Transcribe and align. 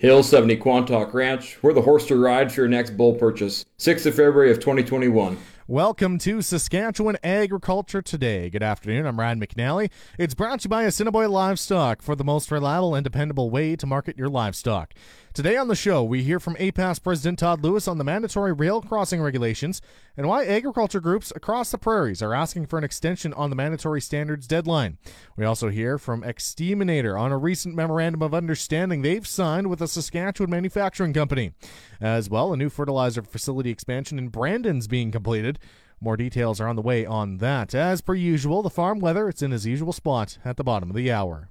Hill 0.00 0.22
70 0.22 0.56
Quantock 0.56 1.12
Ranch, 1.12 1.62
where 1.62 1.74
the 1.74 1.82
horse 1.82 2.06
to 2.06 2.16
ride 2.16 2.50
for 2.50 2.62
your 2.62 2.68
next 2.68 2.96
bull 2.96 3.16
purchase. 3.16 3.66
6th 3.78 4.06
of 4.06 4.14
February 4.14 4.50
of 4.50 4.58
2021. 4.58 5.36
Welcome 5.68 6.16
to 6.20 6.40
Saskatchewan 6.40 7.18
Agriculture 7.22 8.00
Today. 8.00 8.48
Good 8.48 8.62
afternoon. 8.62 9.04
I'm 9.04 9.20
Ryan 9.20 9.38
McNally. 9.38 9.90
It's 10.18 10.32
brought 10.32 10.60
to 10.60 10.64
you 10.64 10.70
by 10.70 10.84
Assiniboia 10.84 11.28
Livestock 11.28 12.00
for 12.00 12.16
the 12.16 12.24
most 12.24 12.50
reliable 12.50 12.94
and 12.94 13.04
dependable 13.04 13.50
way 13.50 13.76
to 13.76 13.86
market 13.86 14.16
your 14.16 14.30
livestock. 14.30 14.94
Today 15.32 15.56
on 15.56 15.68
the 15.68 15.76
show, 15.76 16.02
we 16.02 16.24
hear 16.24 16.40
from 16.40 16.56
APAS 16.56 17.00
President 17.00 17.38
Todd 17.38 17.62
Lewis 17.62 17.86
on 17.86 17.98
the 17.98 18.04
mandatory 18.04 18.52
rail 18.52 18.82
crossing 18.82 19.22
regulations 19.22 19.80
and 20.16 20.26
why 20.26 20.44
agriculture 20.44 20.98
groups 21.00 21.32
across 21.36 21.70
the 21.70 21.78
prairies 21.78 22.20
are 22.20 22.34
asking 22.34 22.66
for 22.66 22.78
an 22.78 22.84
extension 22.84 23.32
on 23.34 23.48
the 23.48 23.54
mandatory 23.54 24.00
standards 24.00 24.48
deadline. 24.48 24.98
We 25.36 25.44
also 25.44 25.68
hear 25.68 25.98
from 25.98 26.24
Exteaminator 26.24 27.18
on 27.18 27.30
a 27.30 27.38
recent 27.38 27.76
memorandum 27.76 28.22
of 28.22 28.34
understanding 28.34 29.02
they've 29.02 29.24
signed 29.24 29.70
with 29.70 29.80
a 29.80 29.86
Saskatchewan 29.86 30.50
manufacturing 30.50 31.12
company. 31.12 31.52
As 32.00 32.28
well, 32.28 32.52
a 32.52 32.56
new 32.56 32.68
fertilizer 32.68 33.22
facility 33.22 33.70
expansion 33.70 34.18
in 34.18 34.30
Brandon's 34.30 34.88
being 34.88 35.12
completed. 35.12 35.60
More 36.00 36.16
details 36.16 36.60
are 36.60 36.66
on 36.66 36.74
the 36.74 36.82
way 36.82 37.06
on 37.06 37.36
that. 37.36 37.72
As 37.72 38.00
per 38.00 38.14
usual, 38.14 38.62
the 38.62 38.68
farm 38.68 38.98
weather, 38.98 39.28
it's 39.28 39.42
in 39.42 39.52
its 39.52 39.64
usual 39.64 39.92
spot 39.92 40.38
at 40.44 40.56
the 40.56 40.64
bottom 40.64 40.90
of 40.90 40.96
the 40.96 41.12
hour. 41.12 41.50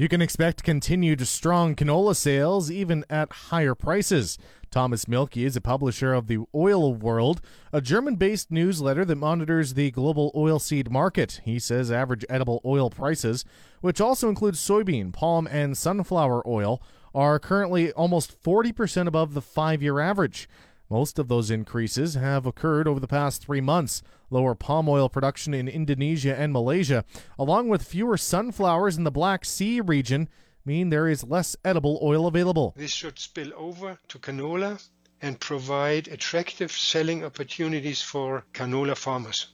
You 0.00 0.08
can 0.08 0.22
expect 0.22 0.64
continued 0.64 1.28
strong 1.28 1.76
canola 1.76 2.16
sales 2.16 2.70
even 2.70 3.04
at 3.10 3.30
higher 3.30 3.74
prices. 3.74 4.38
Thomas 4.70 5.06
Mielke 5.06 5.36
is 5.36 5.56
a 5.56 5.60
publisher 5.60 6.14
of 6.14 6.26
the 6.26 6.38
Oil 6.54 6.94
World, 6.94 7.42
a 7.70 7.82
German 7.82 8.16
based 8.16 8.50
newsletter 8.50 9.04
that 9.04 9.16
monitors 9.16 9.74
the 9.74 9.90
global 9.90 10.32
oilseed 10.34 10.90
market. 10.90 11.42
He 11.44 11.58
says 11.58 11.92
average 11.92 12.24
edible 12.30 12.62
oil 12.64 12.88
prices, 12.88 13.44
which 13.82 14.00
also 14.00 14.30
includes 14.30 14.58
soybean, 14.58 15.12
palm, 15.12 15.46
and 15.46 15.76
sunflower 15.76 16.48
oil, 16.48 16.80
are 17.14 17.38
currently 17.38 17.92
almost 17.92 18.42
40% 18.42 19.06
above 19.06 19.34
the 19.34 19.42
five 19.42 19.82
year 19.82 20.00
average. 20.00 20.48
Most 20.90 21.20
of 21.20 21.28
those 21.28 21.52
increases 21.52 22.14
have 22.14 22.46
occurred 22.46 22.88
over 22.88 22.98
the 22.98 23.06
past 23.06 23.40
three 23.40 23.60
months. 23.60 24.02
Lower 24.28 24.56
palm 24.56 24.88
oil 24.88 25.08
production 25.08 25.54
in 25.54 25.68
Indonesia 25.68 26.36
and 26.36 26.52
Malaysia, 26.52 27.04
along 27.38 27.68
with 27.68 27.84
fewer 27.84 28.16
sunflowers 28.16 28.96
in 28.96 29.04
the 29.04 29.12
Black 29.12 29.44
Sea 29.44 29.80
region, 29.80 30.28
mean 30.64 30.90
there 30.90 31.06
is 31.06 31.22
less 31.22 31.54
edible 31.64 32.00
oil 32.02 32.26
available. 32.26 32.74
This 32.76 32.90
should 32.90 33.20
spill 33.20 33.52
over 33.56 34.00
to 34.08 34.18
canola 34.18 34.84
and 35.22 35.38
provide 35.38 36.08
attractive 36.08 36.72
selling 36.72 37.24
opportunities 37.24 38.02
for 38.02 38.44
canola 38.52 38.96
farmers. 38.96 39.46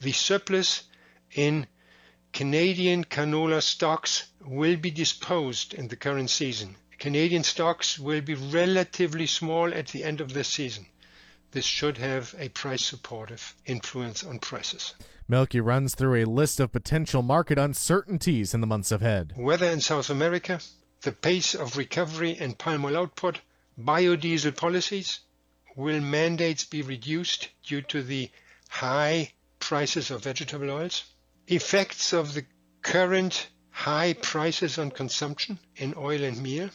The 0.00 0.12
surplus 0.12 0.84
in 1.32 1.66
Canadian 2.32 3.04
canola 3.04 3.60
stocks 3.60 4.28
will 4.44 4.76
be 4.76 4.92
disposed 4.92 5.74
in 5.74 5.88
the 5.88 5.96
current 5.96 6.30
season. 6.30 6.76
Canadian 7.00 7.42
stocks 7.42 7.98
will 7.98 8.20
be 8.20 8.34
relatively 8.34 9.24
small 9.26 9.72
at 9.72 9.86
the 9.86 10.04
end 10.04 10.20
of 10.20 10.34
this 10.34 10.48
season. 10.48 10.84
This 11.52 11.64
should 11.64 11.96
have 11.96 12.34
a 12.38 12.50
price 12.50 12.84
supportive 12.84 13.54
influence 13.64 14.22
on 14.22 14.38
prices. 14.38 14.92
Mielke 15.26 15.54
runs 15.62 15.94
through 15.94 16.22
a 16.22 16.26
list 16.26 16.60
of 16.60 16.72
potential 16.72 17.22
market 17.22 17.58
uncertainties 17.58 18.52
in 18.52 18.60
the 18.60 18.66
months 18.66 18.92
ahead. 18.92 19.32
Weather 19.34 19.70
in 19.70 19.80
South 19.80 20.10
America, 20.10 20.60
the 21.00 21.12
pace 21.12 21.54
of 21.54 21.78
recovery 21.78 22.32
in 22.32 22.52
palm 22.52 22.84
oil 22.84 22.98
output, 22.98 23.40
biodiesel 23.78 24.54
policies, 24.54 25.20
will 25.76 26.02
mandates 26.02 26.64
be 26.64 26.82
reduced 26.82 27.48
due 27.66 27.80
to 27.80 28.02
the 28.02 28.30
high 28.68 29.32
prices 29.58 30.10
of 30.10 30.24
vegetable 30.24 30.70
oils, 30.70 31.04
effects 31.46 32.12
of 32.12 32.34
the 32.34 32.44
current 32.82 33.48
high 33.70 34.12
prices 34.12 34.76
on 34.76 34.90
consumption 34.90 35.58
in 35.76 35.94
oil 35.96 36.22
and 36.22 36.42
meal, 36.42 36.68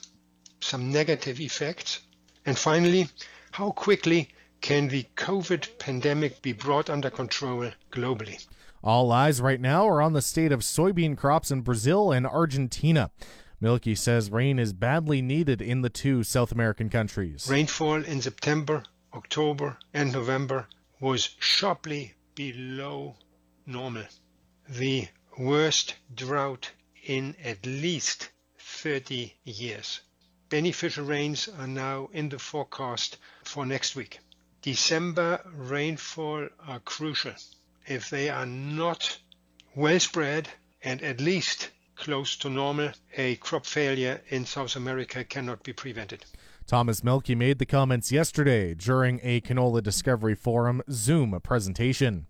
some 0.65 0.91
negative 0.91 1.39
effects. 1.39 1.99
And 2.45 2.57
finally, 2.57 3.07
how 3.51 3.71
quickly 3.71 4.29
can 4.61 4.87
the 4.87 5.05
COVID 5.15 5.77
pandemic 5.77 6.41
be 6.41 6.53
brought 6.53 6.89
under 6.89 7.09
control 7.09 7.71
globally? 7.91 8.45
All 8.83 9.11
eyes 9.11 9.41
right 9.41 9.61
now 9.61 9.87
are 9.87 10.01
on 10.01 10.13
the 10.13 10.21
state 10.21 10.51
of 10.51 10.61
soybean 10.61 11.17
crops 11.17 11.51
in 11.51 11.61
Brazil 11.61 12.11
and 12.11 12.25
Argentina. 12.25 13.11
Mielke 13.61 13.95
says 13.95 14.29
rain 14.29 14.59
is 14.59 14.73
badly 14.73 15.21
needed 15.21 15.61
in 15.61 15.81
the 15.81 15.89
two 15.89 16.23
South 16.23 16.51
American 16.51 16.89
countries. 16.89 17.47
Rainfall 17.49 18.03
in 18.03 18.21
September, 18.21 18.83
October, 19.13 19.77
and 19.93 20.11
November 20.11 20.67
was 20.99 21.35
sharply 21.39 22.13
below 22.35 23.15
normal. 23.65 24.05
The 24.67 25.07
worst 25.37 25.95
drought 26.13 26.71
in 27.03 27.35
at 27.43 27.65
least 27.65 28.29
30 28.59 29.33
years. 29.43 30.01
Beneficial 30.55 31.03
rains 31.03 31.49
are 31.59 31.67
now 31.67 32.09
in 32.13 32.29
the 32.29 32.39
forecast 32.39 33.17
for 33.43 33.65
next 33.65 33.93
week. 33.93 34.19
December 34.61 35.41
rainfall 35.53 36.47
are 36.65 36.79
crucial. 36.79 37.33
If 37.85 38.09
they 38.09 38.29
are 38.29 38.45
not 38.45 39.17
well 39.75 39.99
spread 39.99 40.47
and 40.81 41.01
at 41.01 41.19
least 41.19 41.71
close 41.97 42.37
to 42.37 42.49
normal, 42.49 42.91
a 43.17 43.35
crop 43.35 43.65
failure 43.65 44.21
in 44.29 44.45
South 44.45 44.77
America 44.77 45.25
cannot 45.25 45.61
be 45.63 45.73
prevented. 45.73 46.23
Thomas 46.65 47.03
Mielke 47.03 47.35
made 47.35 47.59
the 47.59 47.65
comments 47.65 48.13
yesterday 48.13 48.73
during 48.73 49.19
a 49.23 49.41
Canola 49.41 49.83
Discovery 49.83 50.35
Forum 50.35 50.81
Zoom 50.89 51.37
presentation. 51.43 52.27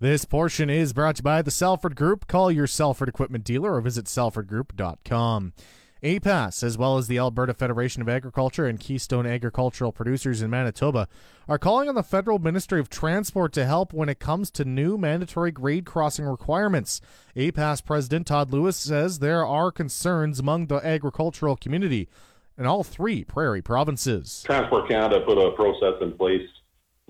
This 0.00 0.26
portion 0.26 0.68
is 0.68 0.92
brought 0.92 1.16
to 1.16 1.20
you 1.20 1.24
by 1.24 1.40
the 1.40 1.50
Salford 1.50 1.96
Group. 1.96 2.26
Call 2.26 2.52
your 2.52 2.66
Salford 2.66 3.08
equipment 3.08 3.44
dealer 3.44 3.72
or 3.72 3.80
visit 3.80 4.04
salfordgroup.com. 4.04 5.54
APAS, 6.02 6.62
as 6.62 6.78
well 6.78 6.96
as 6.96 7.08
the 7.08 7.18
Alberta 7.18 7.52
Federation 7.52 8.00
of 8.00 8.08
Agriculture 8.08 8.66
and 8.66 8.80
Keystone 8.80 9.26
Agricultural 9.26 9.92
Producers 9.92 10.40
in 10.40 10.48
Manitoba, 10.48 11.08
are 11.46 11.58
calling 11.58 11.90
on 11.90 11.94
the 11.94 12.02
Federal 12.02 12.38
Ministry 12.38 12.80
of 12.80 12.88
Transport 12.88 13.52
to 13.52 13.66
help 13.66 13.92
when 13.92 14.08
it 14.08 14.18
comes 14.18 14.50
to 14.52 14.64
new 14.64 14.96
mandatory 14.96 15.50
grade 15.50 15.84
crossing 15.84 16.24
requirements. 16.24 17.02
APAS 17.36 17.84
President 17.84 18.26
Todd 18.26 18.50
Lewis 18.50 18.78
says 18.78 19.18
there 19.18 19.46
are 19.46 19.70
concerns 19.70 20.38
among 20.38 20.68
the 20.68 20.76
agricultural 20.76 21.56
community 21.56 22.08
in 22.56 22.64
all 22.64 22.82
three 22.82 23.22
prairie 23.22 23.62
provinces. 23.62 24.42
Transport 24.46 24.88
Canada 24.88 25.20
put 25.26 25.36
a 25.36 25.50
process 25.50 26.00
in 26.00 26.12
place 26.12 26.48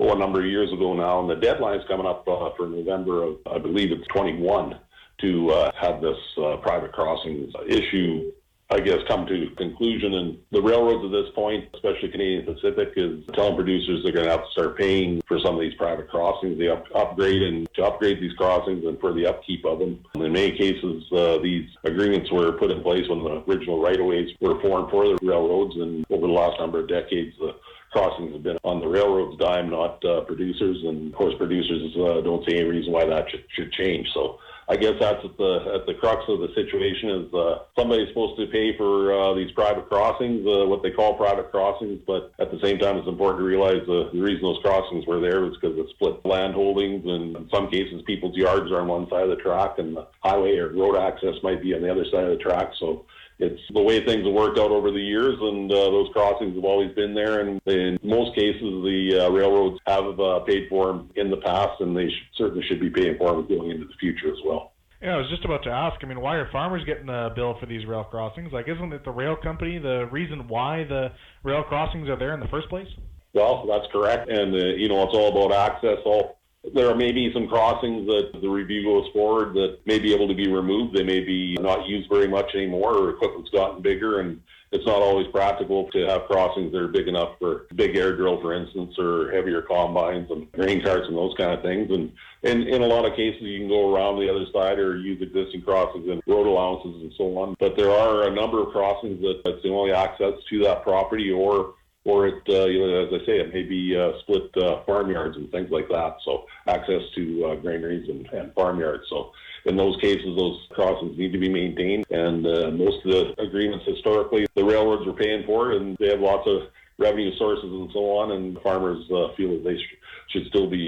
oh, 0.01 0.15
a 0.15 0.19
number 0.19 0.41
of 0.41 0.47
years 0.47 0.73
ago 0.73 0.95
now, 0.95 1.21
and 1.21 1.31
the 1.31 1.37
deadline 1.37 1.79
is 1.79 1.87
coming 1.87 2.07
up 2.07 2.27
uh, 2.27 2.51
for 2.57 2.67
November 2.67 3.23
of, 3.23 3.37
I 3.47 3.59
believe 3.59 3.93
it's 3.93 4.07
21, 4.09 4.81
to 5.21 5.51
uh, 5.51 5.71
have 5.81 6.01
this 6.01 6.19
uh, 6.39 6.57
private 6.57 6.93
crossings 6.93 7.53
issue 7.69 8.33
I 8.73 8.79
guess, 8.79 8.99
come 9.09 9.27
to 9.27 9.51
conclusion. 9.57 10.15
And 10.15 10.39
the 10.53 10.63
railroads 10.63 11.05
at 11.05 11.11
this 11.11 11.35
point, 11.35 11.69
especially 11.75 12.09
Canadian 12.09 12.55
Pacific, 12.55 12.93
is 12.97 13.25
telling 13.35 13.57
producers 13.57 14.03
they're 14.05 14.13
going 14.13 14.27
to 14.27 14.31
have 14.31 14.45
to 14.45 14.51
start 14.53 14.79
paying 14.79 15.21
for 15.27 15.41
some 15.41 15.57
of 15.57 15.61
these 15.61 15.75
private 15.75 16.09
crossings. 16.09 16.57
They 16.57 16.69
up, 16.69 16.85
upgrade 16.95 17.43
and 17.43 17.69
to 17.75 17.85
upgrade 17.85 18.21
these 18.21 18.33
crossings 18.35 18.85
and 18.85 18.99
for 19.01 19.13
the 19.13 19.27
upkeep 19.27 19.65
of 19.65 19.81
them. 19.81 20.05
And 20.15 20.23
in 20.23 20.33
many 20.33 20.57
cases, 20.57 21.03
uh, 21.13 21.39
these 21.39 21.69
agreements 21.83 22.31
were 22.31 22.53
put 22.53 22.71
in 22.71 22.81
place 22.83 23.09
when 23.09 23.25
the 23.25 23.43
original 23.49 23.83
right-of-ways 23.83 24.31
were 24.41 24.61
formed 24.61 24.91
for 24.91 25.05
the 25.05 25.19
railroads. 25.21 25.75
And 25.75 26.07
over 26.09 26.29
the 26.29 26.33
last 26.33 26.61
number 26.61 26.79
of 26.79 26.89
decades, 26.89 27.35
the 27.41 27.57
crossings 27.91 28.33
have 28.35 28.45
been 28.45 28.59
on 28.63 28.79
the 28.79 28.87
railroad's 28.87 29.37
dime, 29.39 29.69
not 29.69 30.05
uh, 30.05 30.21
producers. 30.21 30.79
And 30.85 31.13
of 31.13 31.19
course, 31.19 31.35
producers 31.39 31.93
uh, 31.97 32.21
don't 32.21 32.49
see 32.49 32.57
any 32.57 32.69
reason 32.69 32.93
why 32.93 33.05
that 33.05 33.29
should, 33.31 33.45
should 33.51 33.73
change. 33.73 34.07
So 34.15 34.39
I 34.71 34.77
guess 34.77 34.95
that's 35.01 35.25
at 35.25 35.37
the 35.37 35.73
at 35.75 35.87
the 35.87 35.95
crux 35.95 36.23
of 36.29 36.39
the 36.39 36.55
situation 36.55 37.11
is 37.11 37.35
uh, 37.35 37.59
somebody's 37.77 38.07
supposed 38.07 38.39
to 38.39 38.47
pay 38.47 38.77
for 38.77 39.13
uh, 39.13 39.35
these 39.35 39.51
private 39.51 39.89
crossings, 39.89 40.47
uh, 40.47 40.65
what 40.65 40.85
they 40.85 40.93
call 40.93 41.17
private 41.17 41.51
crossings, 41.51 42.01
but 42.07 42.33
at 42.39 42.53
the 42.53 42.61
same 42.61 42.79
time, 42.79 42.97
it's 42.97 43.09
important 43.09 43.41
to 43.41 43.45
realize 43.45 43.83
uh, 43.89 44.11
the 44.13 44.21
reason 44.21 44.43
those 44.43 44.63
crossings 44.63 45.05
were 45.09 45.19
there 45.19 45.41
was 45.41 45.57
because 45.61 45.77
it 45.77 45.87
split 45.91 46.25
land 46.25 46.55
holdings, 46.55 47.05
and 47.05 47.37
in 47.37 47.51
some 47.53 47.69
cases, 47.69 48.01
people's 48.07 48.37
yards 48.37 48.71
are 48.71 48.81
on 48.81 48.87
one 48.87 49.11
side 49.11 49.25
of 49.25 49.31
the 49.31 49.43
track, 49.43 49.81
and 49.81 49.97
the 49.97 50.07
highway 50.21 50.57
or 50.57 50.69
road 50.69 50.95
access 50.97 51.35
might 51.43 51.61
be 51.61 51.75
on 51.75 51.83
the 51.83 51.91
other 51.91 52.05
side 52.05 52.23
of 52.23 52.39
the 52.39 52.45
track. 52.45 52.71
So 52.79 53.05
it's 53.41 53.61
the 53.73 53.81
way 53.81 54.05
things 54.05 54.25
have 54.25 54.35
worked 54.35 54.59
out 54.59 54.71
over 54.71 54.91
the 54.91 55.01
years, 55.01 55.37
and 55.41 55.73
uh, 55.73 55.91
those 55.91 56.09
crossings 56.13 56.55
have 56.55 56.65
always 56.65 56.95
been 56.95 57.15
there. 57.15 57.41
And 57.41 57.61
in 57.67 57.99
most 58.03 58.37
cases, 58.37 58.61
the 58.61 59.27
uh, 59.27 59.31
railroads 59.31 59.79
have 59.87 60.21
uh, 60.21 60.41
paid 60.41 60.69
for 60.69 60.89
them 60.89 61.11
in 61.17 61.31
the 61.31 61.39
past, 61.39 61.81
and 61.81 61.97
they 61.97 62.09
sh- 62.09 62.37
certainly 62.37 62.65
should 62.69 62.81
be 62.81 62.91
paying 62.91 63.17
for 63.19 63.33
them 63.33 63.49
going 63.49 63.71
into 63.71 63.87
the 63.87 63.95
future 63.99 64.29
as 64.29 64.39
well. 64.45 64.73
Yeah, 65.03 65.15
I 65.15 65.17
was 65.17 65.31
just 65.31 65.45
about 65.47 65.63
to 65.63 65.71
ask. 65.71 65.97
I 66.05 66.07
mean, 66.07 66.21
why 66.21 66.37
are 66.37 66.51
farmers 66.53 66.85
getting 66.85 67.07
the 67.07 67.31
bill 67.35 67.57
for 67.59 67.65
these 67.65 67.87
rail 67.87 68.05
crossings? 68.05 68.53
Like, 68.53 68.69
isn't 68.69 68.93
it 68.93 69.03
the 69.05 69.11
rail 69.11 69.35
company 69.35 69.79
the 69.79 70.07
reason 70.13 70.47
why 70.47 70.85
the 70.85 71.13
rail 71.43 71.63
crossings 71.63 72.09
are 72.11 72.19
there 72.19 72.35
in 72.35 72.41
the 72.41 72.49
first 72.49 72.69
place? 72.69 72.89
Well, 73.33 73.65
that's 73.67 73.91
correct, 73.93 74.29
and 74.29 74.55
uh, 74.55 74.59
you 74.59 74.89
know 74.89 75.03
it's 75.05 75.15
all 75.15 75.29
about 75.29 75.57
access. 75.57 75.99
All 76.05 76.37
there 76.75 76.95
may 76.95 77.13
be 77.13 77.33
some 77.33 77.49
crossings 77.49 78.07
that 78.07 78.41
the 78.41 78.49
review 78.49 78.85
goes 78.85 79.11
forward 79.13 79.55
that 79.55 79.79
may 79.87 79.99
be 79.99 80.15
able 80.15 80.29
to 80.29 80.35
be 80.35 80.49
removed. 80.49 80.95
They 80.95 81.03
may 81.03 81.21
be 81.21 81.57
not 81.61 81.87
used 81.87 82.09
very 82.11 82.29
much 82.29 82.55
anymore, 82.55 82.95
or 82.95 83.11
equipment's 83.11 83.51
gotten 83.51 83.83
bigger, 83.83 84.21
and 84.21 84.41
it's 84.73 84.87
not 84.87 85.03
always 85.03 85.27
practical 85.29 85.91
to 85.91 86.07
have 86.07 86.27
crossings 86.27 86.71
that 86.73 86.81
are 86.81 86.89
big 86.89 87.09
enough 87.09 87.39
for 87.41 87.67
big 87.75 87.97
air 87.97 88.15
drill, 88.15 88.41
for 88.41 88.55
instance, 88.55 88.95
or 88.99 89.33
heavier 89.33 89.63
combines 89.63 90.31
and 90.31 90.51
grain 90.53 90.83
carts 90.83 91.09
and 91.09 91.17
those 91.17 91.35
kind 91.37 91.53
of 91.53 91.63
things. 91.63 91.91
And 91.91 92.13
in, 92.43 92.69
in 92.69 92.83
a 92.83 92.87
lot 92.87 93.05
of 93.05 93.17
cases, 93.17 93.43
you 93.43 93.59
can 93.59 93.69
go 93.69 93.95
around 93.95 94.21
the 94.21 94.31
other 94.31 94.47
side 94.53 94.79
or 94.79 94.97
use 94.97 95.21
existing 95.21 95.63
crossings 95.63 96.09
and 96.09 96.23
road 96.27 96.47
allowances 96.47 97.03
and 97.03 97.13
so 97.19 97.37
on. 97.39 97.57
But 97.59 97.77
there 97.77 97.91
are 97.91 98.29
a 98.29 98.31
number 98.31 98.63
of 98.63 98.69
crossings 98.69 99.21
that 99.23 99.41
that's 99.45 99.63
the 99.63 99.71
only 99.71 99.93
access 99.93 100.35
to 100.51 100.59
that 100.61 100.83
property 100.85 101.33
or 101.33 101.75
or 102.05 102.27
it, 102.27 102.43
uh, 102.49 102.67
you 102.67 102.81
know, 102.81 103.07
as 103.07 103.23
I 103.23 103.27
say, 103.27 103.41
it 103.41 103.53
may 103.53 103.63
be 103.63 103.97
uh, 103.97 104.19
split 104.21 104.51
uh, 104.57 104.83
farmyards 104.85 105.37
and 105.37 105.51
things 105.51 105.71
like 105.71 105.89
that. 105.89 106.17
So 106.25 106.47
access 106.67 107.03
to 107.15 107.47
uh, 107.47 107.55
granaries 107.57 108.09
and, 108.09 108.27
and 108.29 108.55
farmyards. 108.55 109.05
So 109.11 109.33
in 109.67 109.77
those 109.77 109.97
cases, 110.01 110.37
those 110.37 110.59
crossings 110.71 111.19
need 111.19 111.33
to 111.33 111.39
be 111.39 111.51
maintained. 111.51 112.07
And 112.11 112.47
uh, 112.47 112.71
most 112.71 113.05
of 113.05 113.13
the 113.13 113.43
agreements 113.43 113.85
historically, 113.87 114.47
the 114.55 114.65
railroads 114.65 115.07
are 115.07 115.13
paying 115.13 115.45
for, 115.45 115.73
and 115.73 115.97
they 115.99 116.09
have 116.09 116.21
lots 116.21 116.49
of 116.49 116.69
revenue 116.99 117.37
sources 117.37 117.71
and 117.71 117.91
so 117.93 118.17
on. 118.17 118.33
And 118.33 118.59
farmers 118.63 119.05
uh, 119.11 119.35
feel 119.37 119.51
that 119.51 119.65
they 119.65 119.77
sh- 119.77 119.99
should 120.31 120.47
still 120.47 120.71
be, 120.71 120.79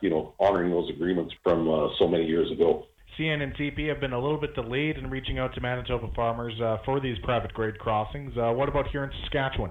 you 0.00 0.10
know, 0.10 0.34
honoring 0.40 0.70
those 0.70 0.90
agreements 0.90 1.32
from 1.44 1.66
so 1.98 2.08
many 2.08 2.26
years 2.26 2.50
ago. 2.50 2.86
CN 3.16 3.42
and 3.42 3.54
CP 3.54 3.88
have 3.88 4.00
been 4.00 4.12
a 4.12 4.20
little 4.20 4.40
bit 4.40 4.54
delayed 4.54 4.96
in 4.96 5.10
reaching 5.10 5.38
out 5.38 5.52
to 5.54 5.60
Manitoba 5.60 6.08
farmers 6.14 6.54
for 6.84 7.00
these 7.00 7.18
private 7.22 7.52
grade 7.52 7.78
crossings. 7.78 8.32
What 8.34 8.68
about 8.68 8.88
here 8.88 9.04
in 9.04 9.10
Saskatchewan? 9.22 9.70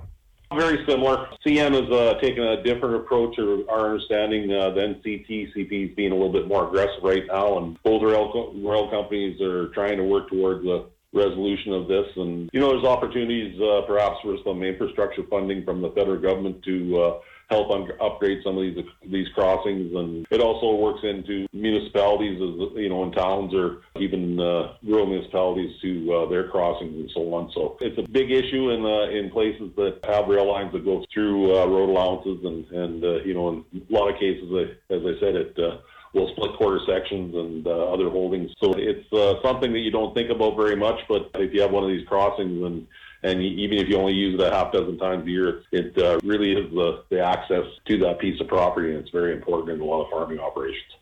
Very 0.55 0.85
similar. 0.87 1.27
CN 1.45 1.73
is 1.75 1.91
uh, 1.91 2.19
taking 2.21 2.43
a 2.43 2.63
different 2.63 2.95
approach, 2.95 3.37
or 3.37 3.69
our 3.69 3.91
understanding, 3.91 4.51
uh, 4.51 4.69
than 4.69 4.95
CT. 5.03 5.27
CP 5.53 5.89
is 5.89 5.95
being 5.95 6.11
a 6.11 6.15
little 6.15 6.31
bit 6.31 6.47
more 6.47 6.67
aggressive 6.67 7.03
right 7.03 7.23
now, 7.27 7.57
and 7.57 7.77
both 7.83 8.01
rail, 8.01 8.53
rail 8.55 8.89
companies 8.89 9.41
are 9.41 9.67
trying 9.69 9.97
to 9.97 10.03
work 10.03 10.29
towards 10.29 10.65
a 10.65 10.85
resolution 11.13 11.73
of 11.73 11.87
this. 11.89 12.05
And, 12.15 12.49
you 12.53 12.61
know, 12.61 12.69
there's 12.69 12.85
opportunities 12.85 13.59
uh, 13.61 13.81
perhaps 13.87 14.17
for 14.23 14.37
some 14.45 14.63
infrastructure 14.63 15.23
funding 15.29 15.65
from 15.65 15.81
the 15.81 15.89
federal 15.89 16.21
government 16.21 16.63
to 16.63 16.97
uh, 16.97 17.19
help 17.49 17.71
un- 17.71 17.91
upgrade 18.01 18.39
some 18.43 18.57
of 18.57 18.63
these 18.63 18.85
these 19.05 19.27
crossings, 19.29 19.93
and 19.95 20.27
it 20.29 20.41
also 20.41 20.75
works 20.75 20.99
into 21.03 21.47
municipalities, 21.53 22.35
as 22.41 22.77
you 22.77 22.89
know, 22.89 23.03
in 23.03 23.11
towns 23.11 23.53
or 23.53 23.81
even 23.99 24.39
uh, 24.39 24.73
rural 24.83 25.05
municipalities 25.05 25.79
to 25.81 26.13
uh, 26.13 26.29
their 26.29 26.49
crossings 26.49 26.95
and 26.95 27.11
so 27.13 27.33
on. 27.33 27.51
So 27.53 27.77
it's 27.81 27.97
a 27.97 28.09
big 28.11 28.31
issue 28.31 28.71
in 28.71 28.85
uh, 28.85 29.09
in 29.09 29.29
places 29.31 29.71
that 29.75 29.99
have 30.05 30.27
rail 30.27 30.51
lines 30.51 30.73
that 30.73 30.83
go 30.83 31.05
through 31.13 31.57
uh, 31.57 31.65
road 31.65 31.89
allowances, 31.89 32.43
and 32.43 32.65
and 32.71 33.03
uh, 33.03 33.23
you 33.23 33.33
know, 33.33 33.49
in 33.49 33.81
a 33.89 33.93
lot 33.93 34.09
of 34.11 34.19
cases, 34.19 34.51
as 34.89 35.01
I 35.01 35.19
said, 35.19 35.35
it. 35.35 35.57
Uh, 35.57 35.77
will 36.13 36.29
split 36.31 36.55
quarter 36.57 36.79
sections 36.87 37.35
and 37.35 37.67
uh, 37.67 37.93
other 37.93 38.09
holdings. 38.09 38.49
So 38.63 38.73
it's 38.75 39.11
uh, 39.13 39.35
something 39.43 39.73
that 39.73 39.79
you 39.79 39.91
don't 39.91 40.15
think 40.15 40.31
about 40.31 40.55
very 40.55 40.75
much, 40.75 40.99
but 41.07 41.29
if 41.35 41.53
you 41.53 41.61
have 41.61 41.71
one 41.71 41.83
of 41.83 41.89
these 41.89 42.07
crossings 42.07 42.63
and 42.63 42.87
and 43.23 43.41
even 43.41 43.77
if 43.77 43.89
you 43.89 43.97
only 43.97 44.13
use 44.13 44.39
it 44.39 44.45
a 44.45 44.51
half 44.51 44.71
dozen 44.71 44.97
times 44.97 45.25
a 45.25 45.29
year, 45.29 45.63
it 45.71 45.97
uh, 45.97 46.19
really 46.23 46.51
is 46.51 46.71
the, 46.71 47.03
the 47.09 47.19
access 47.19 47.65
to 47.87 47.97
that 47.99 48.19
piece 48.19 48.39
of 48.39 48.47
property, 48.47 48.89
and 48.89 48.99
it's 48.99 49.09
very 49.09 49.33
important 49.33 49.71
in 49.71 49.81
a 49.81 49.85
lot 49.85 50.03
of 50.03 50.11
farming 50.11 50.39
operations. 50.39 50.93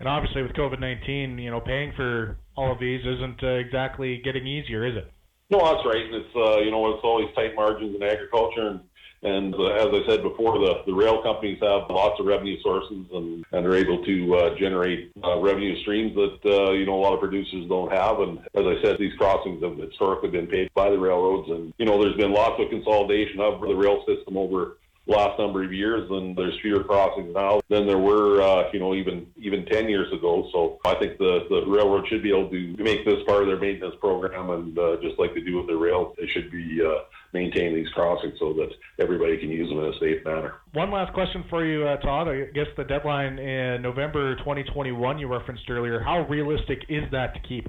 And 0.00 0.08
obviously, 0.08 0.42
with 0.42 0.52
COVID 0.52 0.80
19, 0.80 1.38
you 1.38 1.50
know, 1.50 1.60
paying 1.60 1.92
for 1.96 2.36
all 2.56 2.72
of 2.72 2.78
these 2.78 3.00
isn't 3.00 3.42
uh, 3.42 3.46
exactly 3.46 4.20
getting 4.24 4.46
easier, 4.46 4.86
is 4.86 4.96
it? 4.96 5.10
No, 5.50 5.58
that's 5.58 5.86
right. 5.86 6.04
It's 6.10 6.36
uh, 6.36 6.58
you 6.60 6.70
know, 6.70 6.94
it's 6.94 7.04
always 7.04 7.28
tight 7.34 7.54
margins 7.54 7.94
in 7.94 8.02
agriculture, 8.02 8.68
and 8.68 8.80
and 9.24 9.54
uh, 9.54 9.72
as 9.72 9.88
I 9.88 10.06
said 10.06 10.22
before, 10.22 10.58
the, 10.58 10.82
the 10.86 10.92
rail 10.92 11.22
companies 11.22 11.58
have 11.62 11.88
lots 11.88 12.20
of 12.20 12.26
revenue 12.26 12.60
sources 12.60 13.06
and, 13.12 13.44
and 13.52 13.66
are 13.66 13.74
able 13.74 14.04
to 14.04 14.36
uh, 14.36 14.54
generate 14.56 15.12
uh, 15.24 15.38
revenue 15.40 15.80
streams 15.80 16.14
that, 16.14 16.38
uh, 16.44 16.72
you 16.72 16.84
know, 16.84 16.94
a 16.94 17.00
lot 17.00 17.14
of 17.14 17.20
producers 17.20 17.66
don't 17.66 17.90
have. 17.90 18.20
And 18.20 18.38
as 18.54 18.66
I 18.66 18.82
said, 18.82 18.98
these 18.98 19.14
crossings 19.14 19.62
have 19.62 19.78
historically 19.78 20.28
been 20.28 20.46
paid 20.46 20.70
by 20.74 20.90
the 20.90 20.98
railroads. 20.98 21.48
And, 21.48 21.72
you 21.78 21.86
know, 21.86 22.02
there's 22.02 22.16
been 22.16 22.34
lots 22.34 22.60
of 22.60 22.68
consolidation 22.68 23.40
of 23.40 23.62
the 23.62 23.74
rail 23.74 24.04
system 24.06 24.36
over 24.36 24.76
last 25.06 25.38
number 25.38 25.62
of 25.62 25.72
years, 25.72 26.10
and 26.10 26.36
there's 26.36 26.58
fewer 26.60 26.84
crossings 26.84 27.34
now 27.34 27.60
than 27.68 27.86
there 27.86 27.98
were, 27.98 28.42
uh, 28.42 28.70
you 28.72 28.78
know, 28.78 28.94
even 28.94 29.26
even 29.36 29.64
10 29.66 29.88
years 29.88 30.12
ago. 30.12 30.48
So 30.52 30.80
I 30.84 30.94
think 30.94 31.18
the, 31.18 31.46
the 31.50 31.64
railroad 31.66 32.08
should 32.08 32.22
be 32.22 32.30
able 32.30 32.50
to 32.50 32.76
make 32.78 33.04
this 33.04 33.22
part 33.26 33.42
of 33.42 33.48
their 33.48 33.58
maintenance 33.58 33.94
program, 34.00 34.50
and 34.50 34.78
uh, 34.78 34.96
just 35.02 35.18
like 35.18 35.34
they 35.34 35.40
do 35.40 35.58
with 35.58 35.66
the 35.66 35.76
rail, 35.76 36.14
they 36.18 36.26
should 36.26 36.50
be 36.50 36.82
uh, 36.82 37.04
maintain 37.34 37.74
these 37.74 37.88
crossings 37.88 38.34
so 38.38 38.54
that 38.54 38.70
everybody 38.98 39.36
can 39.36 39.50
use 39.50 39.68
them 39.68 39.80
in 39.80 39.92
a 39.92 39.98
safe 39.98 40.24
manner. 40.24 40.54
One 40.72 40.90
last 40.90 41.12
question 41.12 41.44
for 41.50 41.66
you, 41.66 41.86
uh, 41.86 41.96
Todd. 41.98 42.28
I 42.28 42.44
guess 42.54 42.68
the 42.76 42.84
deadline 42.84 43.38
in 43.38 43.82
November 43.82 44.36
2021 44.36 45.18
you 45.18 45.26
referenced 45.26 45.68
earlier. 45.68 46.00
How 46.00 46.26
realistic 46.28 46.84
is 46.88 47.02
that 47.10 47.34
to 47.34 47.40
keep? 47.40 47.68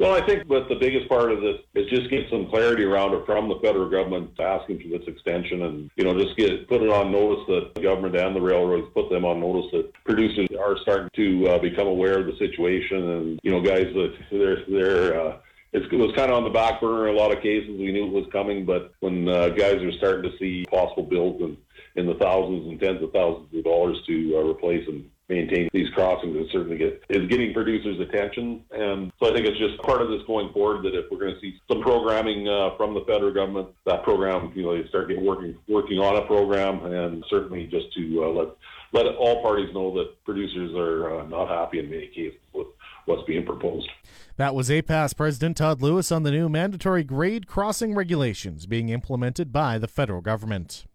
Well, 0.00 0.12
I 0.12 0.26
think 0.26 0.48
that 0.48 0.66
the 0.68 0.74
biggest 0.74 1.08
part 1.08 1.30
of 1.30 1.40
this 1.40 1.56
is 1.74 1.88
just 1.88 2.10
get 2.10 2.28
some 2.28 2.48
clarity 2.50 2.82
around 2.82 3.14
it 3.14 3.24
from 3.26 3.48
the 3.48 3.60
federal 3.62 3.88
government 3.88 4.30
asking 4.40 4.80
for 4.80 4.98
this 4.98 5.06
extension 5.06 5.62
and, 5.62 5.90
you 5.94 6.04
know, 6.04 6.18
just 6.18 6.36
get 6.36 6.68
put 6.68 6.82
it 6.82 6.90
on 6.90 7.12
notice 7.12 7.44
that 7.46 7.74
the 7.76 7.82
government 7.82 8.16
and 8.16 8.34
the 8.34 8.40
railroads 8.40 8.88
put 8.92 9.08
them 9.08 9.24
on 9.24 9.40
notice 9.40 9.70
that 9.72 9.92
producers 10.04 10.48
are 10.58 10.76
starting 10.82 11.08
to 11.14 11.48
uh, 11.48 11.58
become 11.58 11.86
aware 11.86 12.18
of 12.18 12.26
the 12.26 12.36
situation 12.38 13.08
and, 13.10 13.40
you 13.44 13.52
know, 13.52 13.60
guys 13.60 13.86
that 13.94 14.14
they're, 14.32 14.64
they're, 14.68 15.20
uh, 15.20 15.36
it 15.74 15.92
was 15.92 16.14
kind 16.14 16.30
of 16.30 16.36
on 16.36 16.44
the 16.44 16.50
back 16.50 16.80
burner 16.80 17.08
in 17.08 17.14
a 17.14 17.18
lot 17.18 17.36
of 17.36 17.42
cases. 17.42 17.68
We 17.68 17.92
knew 17.92 18.06
it 18.06 18.12
was 18.12 18.26
coming, 18.32 18.64
but 18.64 18.94
when 19.00 19.28
uh, 19.28 19.48
guys 19.48 19.82
are 19.82 19.92
starting 19.92 20.30
to 20.30 20.38
see 20.38 20.64
possible 20.70 21.02
bills 21.02 21.40
in, 21.42 21.56
in 21.96 22.06
the 22.06 22.14
thousands 22.14 22.68
and 22.68 22.78
tens 22.80 23.02
of 23.02 23.12
thousands 23.12 23.52
of 23.54 23.64
dollars 23.64 23.98
to 24.06 24.36
uh, 24.36 24.48
replace 24.48 24.86
and 24.86 25.10
maintain 25.28 25.68
these 25.72 25.88
crossings, 25.90 26.36
it 26.36 26.46
certainly 26.52 26.76
get, 26.76 27.02
is 27.08 27.26
getting 27.28 27.52
producers' 27.52 27.98
attention. 27.98 28.62
And 28.70 29.10
so 29.18 29.30
I 29.30 29.34
think 29.34 29.46
it's 29.46 29.58
just 29.58 29.78
part 29.82 30.02
of 30.02 30.10
this 30.10 30.22
going 30.26 30.52
forward 30.52 30.84
that 30.84 30.94
if 30.94 31.10
we're 31.10 31.18
going 31.18 31.34
to 31.34 31.40
see 31.40 31.58
some 31.66 31.82
programming 31.82 32.46
uh, 32.46 32.76
from 32.76 32.94
the 32.94 33.00
federal 33.00 33.32
government, 33.32 33.68
that 33.86 34.04
program, 34.04 34.52
you 34.54 34.62
know, 34.62 34.80
they 34.80 34.86
start 34.88 35.08
getting 35.08 35.24
working 35.24 35.56
working 35.66 35.98
on 35.98 36.16
a 36.16 36.26
program, 36.26 36.84
and 36.84 37.24
certainly 37.28 37.66
just 37.66 37.92
to 37.94 38.24
uh, 38.24 38.28
let 38.28 38.48
let 38.92 39.06
all 39.16 39.42
parties 39.42 39.74
know 39.74 39.92
that 39.94 40.24
producers 40.24 40.72
are 40.76 41.20
uh, 41.20 41.26
not 41.26 41.48
happy 41.48 41.80
in 41.80 41.90
many 41.90 42.06
cases 42.08 42.38
with 42.52 42.68
what's 43.06 43.22
being 43.24 43.44
proposed. 43.44 43.88
That 44.36 44.54
was 44.54 44.68
APAS 44.68 45.16
President 45.16 45.56
Todd 45.56 45.80
Lewis 45.80 46.10
on 46.10 46.22
the 46.22 46.30
new 46.30 46.48
mandatory 46.48 47.04
grade 47.04 47.46
crossing 47.46 47.94
regulations 47.94 48.66
being 48.66 48.88
implemented 48.88 49.52
by 49.52 49.78
the 49.78 49.88
federal 49.88 50.20
government. 50.20 50.86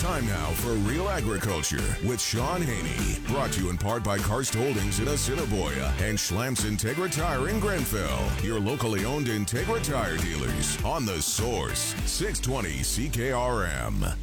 Time 0.00 0.26
now 0.26 0.50
for 0.52 0.72
Real 0.90 1.10
Agriculture 1.10 1.82
with 2.06 2.22
Shaun 2.22 2.62
Haney. 2.62 3.18
Brought 3.26 3.52
to 3.52 3.60
you 3.60 3.70
in 3.70 3.76
part 3.76 4.02
by 4.02 4.16
Karst 4.16 4.54
Holdings 4.54 4.98
in 4.98 5.08
Assiniboia 5.08 5.92
and 6.00 6.16
Schlamps 6.16 6.64
Integra 6.64 7.12
Tire 7.14 7.50
in 7.50 7.60
Grenfell. 7.60 8.30
Your 8.42 8.58
locally 8.58 9.04
owned 9.04 9.26
Integra 9.26 9.82
Tire 9.82 10.16
dealers 10.16 10.82
on 10.84 11.04
the 11.04 11.20
source 11.20 11.94
620 12.06 12.78
CKRM. 12.78 14.16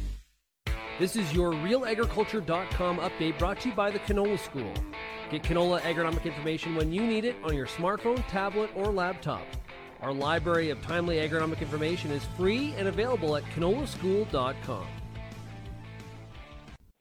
This 0.98 1.14
is 1.14 1.32
your 1.32 1.52
RealAgriculture.com 1.52 2.98
update 2.98 3.38
brought 3.38 3.60
to 3.60 3.68
you 3.68 3.74
by 3.76 3.92
the 3.92 4.00
Canola 4.00 4.38
School. 4.40 4.72
Get 5.30 5.42
canola 5.42 5.80
agronomic 5.82 6.24
information 6.24 6.74
when 6.74 6.92
you 6.92 7.06
need 7.06 7.24
it 7.24 7.36
on 7.44 7.54
your 7.54 7.66
smartphone, 7.66 8.26
tablet, 8.28 8.70
or 8.74 8.86
laptop. 8.86 9.42
Our 10.00 10.12
library 10.12 10.70
of 10.70 10.80
timely 10.82 11.16
agronomic 11.16 11.60
information 11.60 12.10
is 12.10 12.24
free 12.36 12.72
and 12.78 12.88
available 12.88 13.36
at 13.36 13.44
canolaschool.com. 13.54 14.86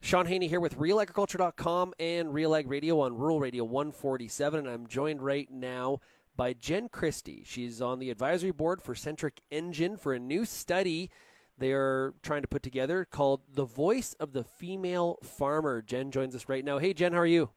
Shaun 0.01 0.25
Haney 0.25 0.47
here 0.47 0.59
with 0.59 0.77
RealAgriculture.com 0.77 1.93
and 1.99 2.33
Real 2.33 2.55
Ag 2.55 2.69
Radio 2.69 3.01
on 3.01 3.17
Rural 3.17 3.39
Radio 3.39 3.63
147, 3.63 4.59
and 4.59 4.69
I'm 4.69 4.87
joined 4.87 5.21
right 5.21 5.49
now 5.51 5.99
by 6.35 6.53
Jen 6.53 6.87
Christie. 6.89 7.43
She's 7.45 7.81
on 7.81 7.99
the 7.99 8.09
advisory 8.09 8.51
board 8.51 8.81
for 8.81 8.95
Centric 8.95 9.41
Engine 9.51 9.97
for 9.97 10.13
a 10.13 10.19
new 10.19 10.45
study 10.45 11.09
they 11.57 11.71
are 11.71 12.13
trying 12.21 12.43
to 12.43 12.47
put 12.47 12.61
together 12.61 13.05
called 13.09 13.41
The 13.51 13.65
Voice 13.65 14.13
of 14.19 14.31
the 14.31 14.43
Female 14.43 15.17
Farmer. 15.23 15.81
Jen 15.81 16.11
joins 16.11 16.35
us 16.35 16.47
right 16.47 16.63
now. 16.63 16.77
Hey, 16.77 16.93
Jen, 16.93 17.13
how 17.13 17.19
are 17.19 17.25
you? 17.25 17.49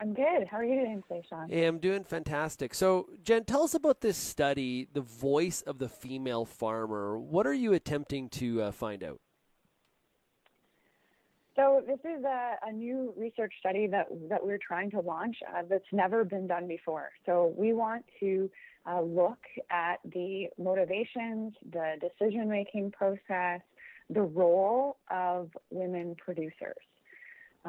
I'm 0.00 0.14
good. 0.14 0.46
How 0.48 0.58
are 0.58 0.64
you 0.64 0.76
doing 0.76 1.02
today, 1.08 1.24
Shaun? 1.28 1.48
Hey, 1.48 1.64
I'm 1.64 1.78
doing 1.78 2.04
fantastic. 2.04 2.72
So, 2.72 3.08
Jen, 3.24 3.44
tell 3.44 3.64
us 3.64 3.74
about 3.74 4.00
this 4.00 4.16
study, 4.16 4.86
The 4.92 5.00
Voice 5.00 5.62
of 5.62 5.78
the 5.78 5.88
Female 5.88 6.44
Farmer. 6.44 7.18
What 7.18 7.48
are 7.48 7.54
you 7.54 7.72
attempting 7.72 8.28
to 8.30 8.62
uh, 8.62 8.70
find 8.70 9.02
out? 9.02 9.20
So, 11.56 11.82
this 11.84 11.98
is 12.04 12.22
a, 12.24 12.54
a, 12.68 12.72
new 12.72 13.12
research 13.16 13.52
study 13.58 13.88
that, 13.88 14.06
that 14.28 14.46
we're 14.46 14.60
trying 14.64 14.92
to 14.92 15.00
launch 15.00 15.36
uh, 15.48 15.62
that's 15.68 15.82
never 15.90 16.24
been 16.24 16.46
done 16.46 16.68
before. 16.68 17.10
So, 17.26 17.52
we 17.56 17.72
want 17.72 18.04
to 18.20 18.48
uh, 18.88 19.00
look 19.00 19.40
at 19.72 19.96
the 20.04 20.46
motivations, 20.56 21.54
the 21.72 21.94
decision 22.00 22.48
making 22.48 22.92
process, 22.92 23.62
the 24.08 24.22
role 24.22 24.98
of 25.10 25.50
women 25.70 26.14
producers. 26.24 26.76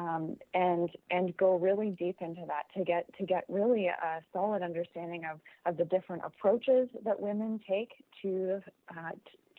Um, 0.00 0.36
and 0.54 0.88
and 1.10 1.36
go 1.36 1.56
really 1.56 1.90
deep 1.90 2.16
into 2.20 2.42
that 2.46 2.64
to 2.76 2.84
get 2.84 3.06
to 3.18 3.24
get 3.24 3.44
really 3.48 3.86
a 3.86 4.22
solid 4.32 4.62
understanding 4.62 5.22
of 5.30 5.40
of 5.66 5.76
the 5.76 5.84
different 5.84 6.22
approaches 6.24 6.88
that 7.04 7.18
women 7.18 7.60
take 7.68 7.92
to 8.22 8.60
uh, 8.90 9.10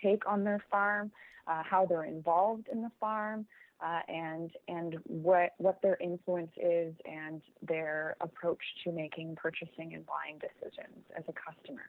take 0.01 0.27
on 0.27 0.43
their 0.43 0.63
farm, 0.71 1.11
uh, 1.47 1.61
how 1.63 1.85
they're 1.85 2.05
involved 2.05 2.67
in 2.71 2.81
the 2.81 2.91
farm, 2.99 3.45
uh, 3.83 3.99
and 4.07 4.51
and 4.67 4.97
what 5.05 5.53
what 5.57 5.81
their 5.81 5.97
influence 6.01 6.51
is 6.57 6.93
and 7.05 7.41
their 7.61 8.15
approach 8.21 8.63
to 8.83 8.91
making 8.91 9.35
purchasing 9.35 9.93
and 9.93 10.05
buying 10.05 10.39
decisions 10.39 11.05
as 11.15 11.23
a 11.27 11.33
customer. 11.33 11.83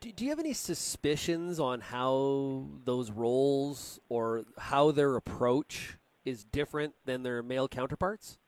Do, 0.00 0.12
do 0.12 0.24
you 0.24 0.30
have 0.30 0.40
any 0.40 0.52
suspicions 0.52 1.58
on 1.58 1.80
how 1.80 2.66
those 2.84 3.10
roles 3.10 3.98
or 4.10 4.44
how 4.58 4.90
their 4.90 5.16
approach 5.16 5.96
is 6.24 6.44
different 6.44 6.94
than 7.04 7.22
their 7.22 7.42
male 7.42 7.68
counterparts? 7.68 8.38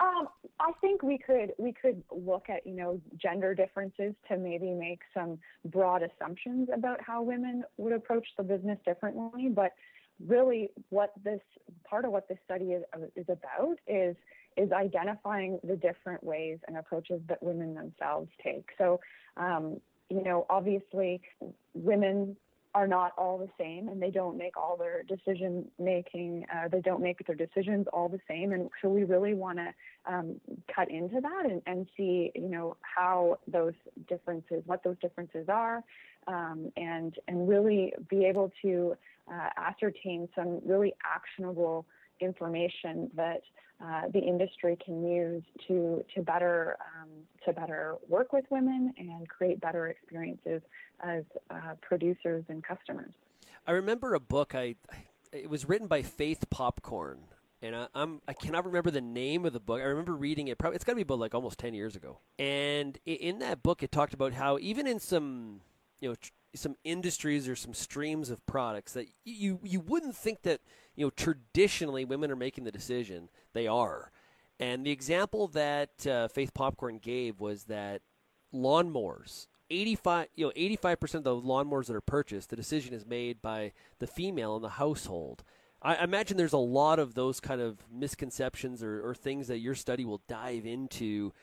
Um, 0.00 0.28
I 0.60 0.72
think 0.80 1.02
we 1.02 1.18
could 1.18 1.52
we 1.58 1.72
could 1.72 2.02
look 2.10 2.46
at 2.48 2.66
you 2.66 2.74
know 2.74 3.00
gender 3.16 3.54
differences 3.54 4.14
to 4.28 4.36
maybe 4.36 4.72
make 4.72 5.00
some 5.14 5.38
broad 5.66 6.02
assumptions 6.02 6.68
about 6.74 7.00
how 7.00 7.22
women 7.22 7.64
would 7.76 7.92
approach 7.92 8.26
the 8.36 8.42
business 8.42 8.78
differently, 8.84 9.48
but 9.48 9.72
really 10.26 10.70
what 10.90 11.12
this 11.22 11.40
part 11.88 12.04
of 12.04 12.12
what 12.12 12.28
this 12.28 12.38
study 12.44 12.72
is, 12.72 12.82
is 13.16 13.26
about 13.28 13.76
is 13.86 14.16
is 14.56 14.70
identifying 14.72 15.58
the 15.64 15.76
different 15.76 16.22
ways 16.22 16.58
and 16.66 16.76
approaches 16.76 17.20
that 17.28 17.42
women 17.42 17.74
themselves 17.74 18.28
take. 18.42 18.68
So, 18.78 19.00
um, 19.36 19.80
you 20.08 20.22
know, 20.22 20.46
obviously, 20.48 21.20
women 21.74 22.36
are 22.74 22.88
not 22.88 23.12
all 23.16 23.38
the 23.38 23.48
same 23.58 23.88
and 23.88 24.02
they 24.02 24.10
don't 24.10 24.36
make 24.36 24.56
all 24.56 24.76
their 24.76 25.04
decision 25.04 25.64
making 25.78 26.44
uh, 26.52 26.68
they 26.68 26.80
don't 26.80 27.02
make 27.02 27.24
their 27.26 27.36
decisions 27.36 27.86
all 27.92 28.08
the 28.08 28.20
same. 28.28 28.52
And 28.52 28.68
so 28.82 28.88
we 28.88 29.04
really 29.04 29.34
want 29.34 29.58
to 29.58 29.72
um, 30.12 30.40
cut 30.74 30.90
into 30.90 31.20
that 31.20 31.44
and, 31.44 31.62
and 31.66 31.86
see 31.96 32.32
you 32.34 32.48
know 32.48 32.76
how 32.82 33.38
those 33.46 33.74
differences 34.08 34.62
what 34.66 34.82
those 34.82 34.96
differences 35.00 35.46
are 35.48 35.82
um, 36.26 36.72
and 36.76 37.14
and 37.28 37.48
really 37.48 37.92
be 38.08 38.24
able 38.24 38.52
to 38.62 38.96
uh, 39.32 39.48
ascertain 39.56 40.28
some 40.34 40.60
really 40.66 40.94
actionable 41.04 41.86
information 42.20 43.10
that 43.14 43.42
uh, 43.84 44.02
the 44.12 44.20
industry 44.20 44.78
can 44.84 45.06
use 45.06 45.42
to 45.66 46.04
to 46.14 46.22
better 46.22 46.76
um, 46.80 47.08
to 47.44 47.52
better 47.52 47.96
work 48.08 48.32
with 48.32 48.44
women 48.50 48.94
and 48.96 49.28
create 49.28 49.60
better 49.60 49.88
experiences 49.88 50.62
as 51.00 51.24
uh, 51.50 51.74
producers 51.82 52.44
and 52.48 52.62
customers. 52.62 53.12
I 53.66 53.72
remember 53.72 54.14
a 54.14 54.20
book. 54.20 54.54
I 54.54 54.76
it 55.32 55.50
was 55.50 55.68
written 55.68 55.88
by 55.88 56.02
Faith 56.02 56.48
Popcorn, 56.50 57.18
and 57.60 57.74
I, 57.74 57.88
I'm 57.94 58.20
I 58.28 58.32
cannot 58.32 58.64
remember 58.64 58.90
the 58.90 59.00
name 59.00 59.44
of 59.44 59.52
the 59.52 59.60
book. 59.60 59.80
I 59.80 59.84
remember 59.84 60.14
reading 60.14 60.48
it. 60.48 60.56
Probably 60.56 60.76
it's 60.76 60.84
got 60.84 60.92
to 60.92 60.96
be 60.96 61.02
about 61.02 61.18
like 61.18 61.34
almost 61.34 61.58
ten 61.58 61.74
years 61.74 61.96
ago. 61.96 62.18
And 62.38 62.98
in 63.04 63.40
that 63.40 63.62
book, 63.62 63.82
it 63.82 63.90
talked 63.90 64.14
about 64.14 64.32
how 64.32 64.58
even 64.60 64.86
in 64.86 65.00
some 65.00 65.60
you 66.00 66.10
know. 66.10 66.14
Some 66.54 66.76
industries 66.84 67.48
or 67.48 67.56
some 67.56 67.74
streams 67.74 68.30
of 68.30 68.44
products 68.46 68.92
that 68.92 69.08
you 69.24 69.60
you 69.62 69.80
wouldn't 69.80 70.16
think 70.16 70.42
that 70.42 70.60
you 70.94 71.06
know 71.06 71.10
traditionally 71.10 72.04
women 72.04 72.30
are 72.30 72.36
making 72.36 72.64
the 72.64 72.72
decision 72.72 73.28
they 73.52 73.66
are 73.66 74.10
and 74.60 74.86
the 74.86 74.90
example 74.90 75.48
that 75.48 76.06
uh, 76.06 76.28
faith 76.28 76.54
popcorn 76.54 76.98
gave 76.98 77.40
was 77.40 77.64
that 77.64 78.02
lawnmowers 78.54 79.48
85 79.70 80.28
you 80.36 80.46
know 80.46 80.52
85% 80.52 81.14
of 81.14 81.24
the 81.24 81.36
lawnmowers 81.36 81.86
that 81.86 81.96
are 81.96 82.00
purchased 82.00 82.50
the 82.50 82.56
decision 82.56 82.94
is 82.94 83.04
made 83.04 83.42
by 83.42 83.72
the 83.98 84.06
female 84.06 84.54
in 84.56 84.62
the 84.62 84.70
household 84.70 85.42
I 85.84 86.02
imagine 86.02 86.38
there's 86.38 86.54
a 86.54 86.58
lot 86.58 86.98
of 86.98 87.14
those 87.14 87.40
kind 87.40 87.60
of 87.60 87.78
misconceptions 87.92 88.82
or, 88.82 89.06
or 89.06 89.14
things 89.14 89.48
that 89.48 89.58
your 89.58 89.74
study 89.74 90.06
will 90.06 90.22
dive 90.26 90.64
into 90.64 91.34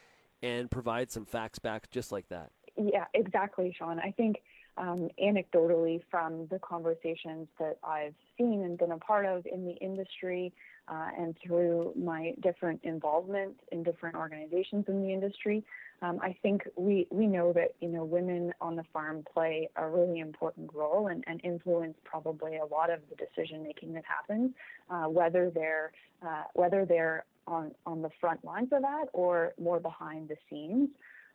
and 0.42 0.72
provide 0.72 1.12
some 1.12 1.26
facts 1.26 1.60
back 1.60 1.92
just 1.92 2.12
like 2.12 2.28
that. 2.30 2.50
Yeah, 2.76 3.06
exactly, 3.14 3.76
Shaun. 3.78 4.00
I 4.00 4.10
think 4.10 4.42
um, 4.78 5.10
anecdotally 5.22 6.02
from 6.10 6.48
the 6.48 6.60
conversations 6.60 7.48
that 7.60 7.78
I've 7.84 8.16
seen 8.38 8.64
and 8.64 8.78
been 8.78 8.92
a 8.92 8.98
part 8.98 9.26
of 9.26 9.46
in 9.46 9.66
the 9.66 9.74
industry 9.74 10.54
uh, 10.88 11.10
and 11.18 11.36
through 11.46 11.94
my 11.96 12.34
different 12.42 12.80
involvement 12.84 13.60
in 13.72 13.84
different 13.84 14.16
organizations 14.16 14.86
in 14.88 15.02
the 15.02 15.14
industry, 15.14 15.64
um, 16.02 16.20
I 16.22 16.36
think 16.42 16.64
we, 16.76 17.08
we 17.12 17.28
know 17.28 17.54
that 17.54 17.76
you 17.80 17.90
know 17.90 18.04
women 18.04 18.54
on 18.60 18.76
the 18.76 18.84
farm 18.92 19.24
play 19.32 19.70
a 19.76 19.88
really 19.88 20.20
important 20.20 20.72
role 20.74 21.08
and, 21.08 21.24
and 21.28 21.40
influence 21.44 21.96
probably 22.04 22.58
a 22.58 22.66
lot 22.66 22.90
of 22.90 23.00
the 23.10 23.16
decision 23.16 23.64
making 23.64 23.94
that 23.94 24.04
happens, 24.06 24.52
uh, 24.90 25.06
whether 25.06 25.52
they're 25.52 25.92
uh, 26.26 26.44
whether 26.54 26.86
they're 26.86 27.26
on 27.48 27.72
on 27.86 28.02
the 28.02 28.10
front 28.20 28.44
lines 28.44 28.70
of 28.72 28.82
that 28.82 29.06
or 29.14 29.54
more 29.62 29.80
behind 29.80 30.30
the 30.30 30.36
scenes. 30.50 30.90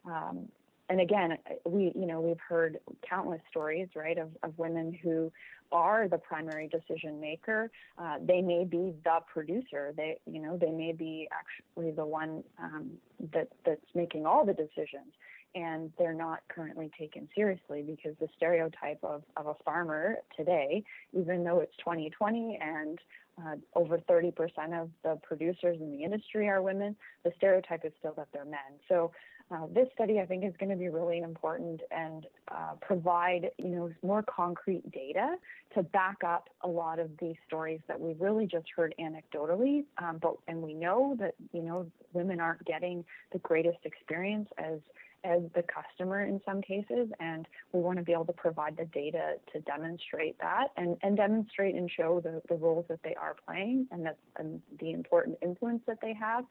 Um, 0.05 0.49
and 0.88 1.00
again, 1.00 1.38
we 1.64 1.93
you 1.95 2.07
know 2.07 2.21
we've 2.21 2.40
heard 2.49 2.78
countless 3.09 3.40
stories, 3.50 3.88
right, 3.95 4.19
of, 4.19 4.31
of 4.43 4.57
women 4.59 4.97
who 5.02 5.33
are 5.73 6.09
the 6.09 6.19
primary 6.19 6.69
decision 6.69 7.21
maker. 7.21 7.71
Uh, 7.99 8.16
they 8.25 8.40
may 8.40 8.64
be 8.64 8.95
the 9.05 9.19
producer. 9.33 9.93
They 9.97 10.19
you 10.26 10.40
know 10.40 10.57
they 10.57 10.71
may 10.71 10.93
be 10.93 11.28
actually 11.33 11.90
the 11.93 12.07
one 12.07 12.45
um, 12.59 12.93
that 13.33 13.49
that's 13.64 13.81
making 13.95 14.26
all 14.26 14.45
the 14.45 14.55
decisions, 14.55 15.12
and 15.55 15.90
they're 15.99 16.14
not 16.14 16.40
currently 16.49 16.90
taken 16.99 17.28
seriously 17.35 17.83
because 17.83 18.16
the 18.21 18.28
stereotype 18.37 18.99
of, 19.02 19.23
of 19.37 19.47
a 19.47 19.55
farmer 19.64 20.19
today, 20.37 20.85
even 21.12 21.43
though 21.43 21.61
it's 21.61 21.76
2020 21.78 22.59
and 22.61 22.99
uh, 23.43 23.57
over 23.75 23.99
30% 23.99 24.33
of 24.81 24.90
the 25.02 25.19
producers 25.23 25.76
in 25.81 25.90
the 25.90 26.05
industry 26.05 26.49
are 26.49 26.62
women, 26.62 26.97
the 27.25 27.33
stereotype 27.37 27.85
is 27.85 27.93
still 27.99 28.14
that 28.16 28.28
they're 28.33 28.45
men. 28.45 28.78
So 28.88 29.12
uh, 29.50 29.67
this 29.73 29.87
study, 29.95 30.19
I 30.19 30.26
think, 30.26 30.45
is 30.45 30.53
going 30.59 30.71
to 30.71 30.76
be 30.76 30.88
really 30.88 31.21
important 31.21 31.81
and 31.91 32.26
uh, 32.50 32.73
provide, 32.81 33.50
you 33.59 33.69
know, 33.69 33.91
more 34.03 34.23
concrete 34.23 34.91
data 34.91 35.37
to 35.75 35.83
back 35.85 36.19
up 36.26 36.49
a 36.62 36.69
lot 36.69 36.99
of 36.99 37.11
these 37.21 37.37
stories 37.47 37.81
that 37.87 38.00
we've 38.00 38.21
really 38.21 38.47
just 38.47 38.67
heard 38.75 38.95
anecdotally. 39.00 39.85
Um, 39.99 40.19
but 40.21 40.35
and 40.49 40.61
we 40.62 40.75
know 40.75 41.17
that, 41.21 41.35
you 41.53 41.62
know, 41.62 41.87
women 42.12 42.41
aren't 42.41 42.65
getting 42.65 43.05
the 43.33 43.38
greatest 43.38 43.79
experience 43.85 44.49
as 44.59 44.81
as 45.25 45.41
the 45.55 45.62
customer 45.62 46.23
in 46.23 46.41
some 46.45 46.62
cases, 46.62 47.09
and 47.19 47.49
we 47.73 47.81
want 47.81 47.99
to 47.99 48.05
be 48.05 48.12
able 48.12 48.26
to 48.26 48.33
provide 48.33 48.76
the 48.76 48.85
data 48.87 49.35
to 49.53 49.61
demonstrate 49.61 50.38
that 50.38 50.69
and, 50.76 50.97
and 51.03 51.17
demonstrate 51.17 51.75
and 51.75 51.91
show 51.91 52.21
the, 52.21 52.41
the 52.49 52.55
roles 52.55 52.85
that 52.88 53.00
they 53.03 53.15
are 53.17 53.35
playing 53.47 53.88
and 53.91 54.07
that 54.07 54.19
and 54.37 54.61
the 54.79 54.93
important 54.93 55.37
influence 55.43 55.83
that 55.87 55.99
they 56.00 56.15
have 56.15 56.45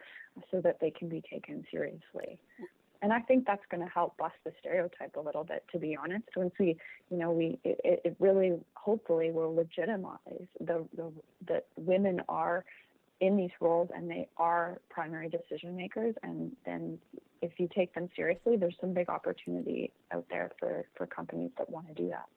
so 0.52 0.60
that 0.60 0.78
they 0.82 0.92
can 0.92 1.08
be 1.08 1.22
taken 1.32 1.64
seriously 1.72 2.38
and 3.02 3.14
I 3.14 3.20
think 3.20 3.46
that's 3.46 3.66
going 3.70 3.84
to 3.84 3.90
help 3.90 4.18
bust 4.18 4.36
the 4.44 4.52
stereotype 4.60 5.16
a 5.16 5.20
little 5.20 5.44
bit. 5.44 5.64
To 5.72 5.80
be 5.80 5.96
honest, 5.96 6.26
once 6.36 6.54
we, 6.60 6.78
you 7.10 7.18
know, 7.18 7.32
we 7.32 7.60
it, 7.64 8.02
it 8.04 8.16
really 8.20 8.54
hopefully 8.74 9.32
will 9.32 9.54
legitimize 9.54 10.48
the, 10.60 10.86
the 10.96 11.12
that 11.48 11.68
women 11.78 12.22
are 12.30 12.66
in 13.22 13.38
these 13.38 13.52
roles 13.62 13.90
and 13.96 14.10
they 14.10 14.28
are 14.38 14.80
primary 14.90 15.30
decision 15.30 15.76
makers. 15.76 16.16
And 16.24 16.52
then 16.66 17.00
if 17.42 17.52
you 17.58 17.70
take 17.74 17.94
them 17.94 18.10
seriously, 18.16 18.58
there's 18.58 18.76
some 18.82 18.94
big 18.94 19.10
opportunity 19.10 19.92
out 20.12 20.26
there 20.30 20.52
for 20.60 20.86
for 20.96 21.06
companies 21.06 21.52
that 21.58 21.70
want 21.70 21.88
to 21.88 21.94
do 21.94 22.10
that. 22.10 22.28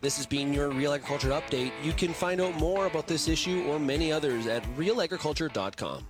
This 0.00 0.16
has 0.16 0.26
been 0.26 0.52
your 0.52 0.70
Real 0.70 0.92
Agriculture 0.92 1.30
Update. 1.30 1.72
You 1.82 1.92
can 1.92 2.12
find 2.12 2.40
out 2.40 2.54
more 2.54 2.86
about 2.86 3.06
this 3.06 3.28
issue 3.28 3.64
or 3.68 3.78
many 3.78 4.12
others 4.12 4.46
at 4.46 4.62
realagriculture.com. 4.76 6.06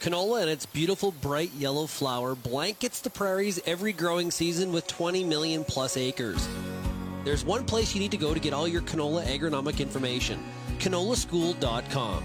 Canola 0.00 0.42
and 0.42 0.50
its 0.50 0.66
beautiful 0.66 1.10
bright 1.10 1.52
yellow 1.54 1.86
flower 1.86 2.34
blankets 2.34 3.00
the 3.00 3.10
prairies 3.10 3.60
every 3.66 3.92
growing 3.92 4.30
season 4.30 4.72
with 4.72 4.86
20 4.86 5.24
million 5.24 5.64
plus 5.64 5.96
acres. 5.96 6.48
There's 7.24 7.44
one 7.44 7.64
place 7.64 7.94
you 7.94 8.00
need 8.00 8.12
to 8.12 8.16
go 8.16 8.32
to 8.32 8.38
get 8.40 8.52
all 8.52 8.68
your 8.68 8.82
canola 8.82 9.24
agronomic 9.24 9.80
information 9.80 10.42
canolaschool.com. 10.78 12.22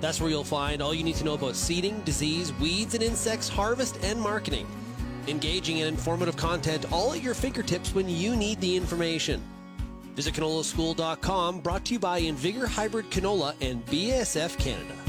That's 0.00 0.20
where 0.20 0.28
you'll 0.28 0.44
find 0.44 0.82
all 0.82 0.92
you 0.92 1.04
need 1.04 1.14
to 1.16 1.24
know 1.24 1.34
about 1.34 1.56
seeding, 1.56 2.00
disease, 2.00 2.52
weeds, 2.54 2.94
and 2.94 3.02
insects, 3.02 3.48
harvest, 3.48 3.98
and 4.02 4.20
marketing. 4.20 4.66
Engaging 5.28 5.80
and 5.80 5.88
informative 5.88 6.36
content 6.36 6.90
all 6.92 7.12
at 7.12 7.22
your 7.22 7.34
fingertips 7.34 7.94
when 7.94 8.08
you 8.08 8.36
need 8.36 8.60
the 8.60 8.76
information. 8.76 9.42
Visit 10.14 10.34
canolaschool.com, 10.34 11.60
brought 11.60 11.84
to 11.86 11.94
you 11.94 11.98
by 11.98 12.20
InVigor 12.20 12.66
Hybrid 12.66 13.10
Canola 13.10 13.54
and 13.60 13.84
BASF 13.86 14.58
Canada. 14.58 15.05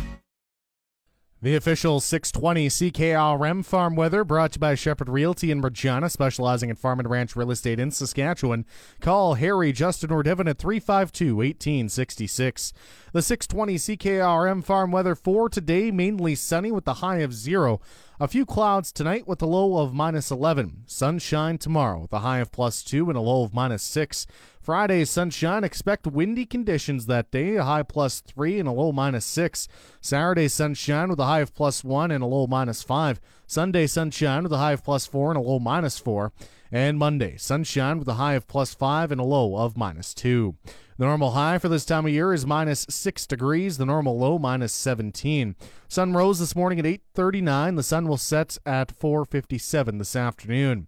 The 1.40 1.56
official 1.56 2.00
620 2.00 2.68
CKRM 2.68 3.64
farm 3.64 3.96
weather 3.96 4.24
brought 4.24 4.54
to 4.54 4.58
you 4.58 4.62
by 4.62 4.74
Shepherd 4.74 5.08
Realty 5.08 5.52
in 5.52 5.62
Regina, 5.62 6.10
specializing 6.10 6.72
in 6.72 6.76
farm 6.76 7.00
and 7.00 7.08
ranch 7.08 7.36
real 7.36 7.52
estate 7.52 7.80
in 7.80 7.92
Saskatchewan. 7.92 8.66
Call 9.02 9.36
Harry, 9.36 9.72
Justin, 9.72 10.12
or 10.12 10.24
Devin 10.24 10.48
at 10.48 10.58
352 10.58 11.36
1866. 11.36 12.74
The 13.14 13.22
620 13.22 13.76
CKRM 13.76 14.64
farm 14.64 14.92
weather 14.92 15.14
for 15.14 15.48
today 15.48 15.92
mainly 15.92 16.34
sunny 16.34 16.72
with 16.72 16.86
the 16.86 16.96
high 16.96 17.20
of 17.20 17.36
zero. 17.36 17.82
A 18.20 18.28
few 18.28 18.48
clouds 18.48 18.92
tonight 18.92 19.28
with 19.28 19.44
a 19.44 19.46
low 19.46 19.78
of 19.78 19.94
minus 19.94 20.32
11. 20.32 20.86
Sunshine 20.88 21.60
tomorrow 21.60 22.00
with 22.00 22.14
a 22.14 22.22
high 22.22 22.40
of 22.40 22.52
plus 22.52 22.82
2 22.82 23.12
and 23.12 23.16
a 23.16 23.22
low 23.22 23.44
of 23.44 23.54
minus 23.54 23.84
6. 23.84 24.26
Friday, 24.60 25.06
sunshine. 25.06 25.64
Expect 25.64 26.08
windy 26.08 26.44
conditions 26.44 27.06
that 27.06 27.30
day, 27.30 27.58
a 27.58 27.64
high 27.64 27.84
plus 27.84 28.22
3 28.22 28.60
and 28.60 28.68
a 28.68 28.72
low 28.72 28.92
minus 28.92 29.24
6. 29.26 29.68
Saturday, 30.02 30.48
sunshine 30.48 31.10
with 31.10 31.20
a 31.20 31.26
high 31.26 31.42
of 31.42 31.54
plus 31.54 31.84
1 31.84 32.10
and 32.10 32.24
a 32.24 32.28
low 32.28 32.48
minus 32.48 32.82
5. 32.82 33.22
Sunday, 33.46 33.86
sunshine 33.86 34.42
with 34.42 34.52
a 34.52 34.58
high 34.58 34.74
of 34.74 34.84
plus 34.84 35.06
4 35.06 35.30
and 35.30 35.38
a 35.38 35.42
low 35.42 35.60
minus 35.60 36.00
4. 36.00 36.34
And 36.72 36.98
Monday, 36.98 37.38
sunshine 37.38 38.00
with 38.00 38.08
a 38.08 38.16
high 38.16 38.34
of 38.34 38.48
plus 38.48 38.74
5 38.74 39.12
and 39.12 39.22
a 39.22 39.24
low 39.24 39.56
of 39.58 39.78
minus 39.78 40.14
2. 40.14 40.56
The 40.98 41.06
normal 41.06 41.32
high 41.32 41.60
for 41.60 41.70
this 41.70 41.86
time 41.86 42.06
of 42.06 42.12
year 42.12 42.34
is 42.34 42.46
minus 42.46 42.86
6 42.90 43.28
degrees, 43.28 43.78
the 43.78 43.86
normal 43.86 44.18
low 44.18 44.40
minus 44.40 44.74
17. 44.74 45.56
Sun 45.88 46.14
rose 46.14 46.40
this 46.40 46.56
morning 46.56 46.80
at 46.80 46.86
8:39. 46.86 47.76
The 47.76 47.84
sun 47.84 48.08
will 48.08 48.18
set 48.18 48.58
at 48.66 48.92
4:57 48.92 50.00
this 50.00 50.16
afternoon. 50.16 50.88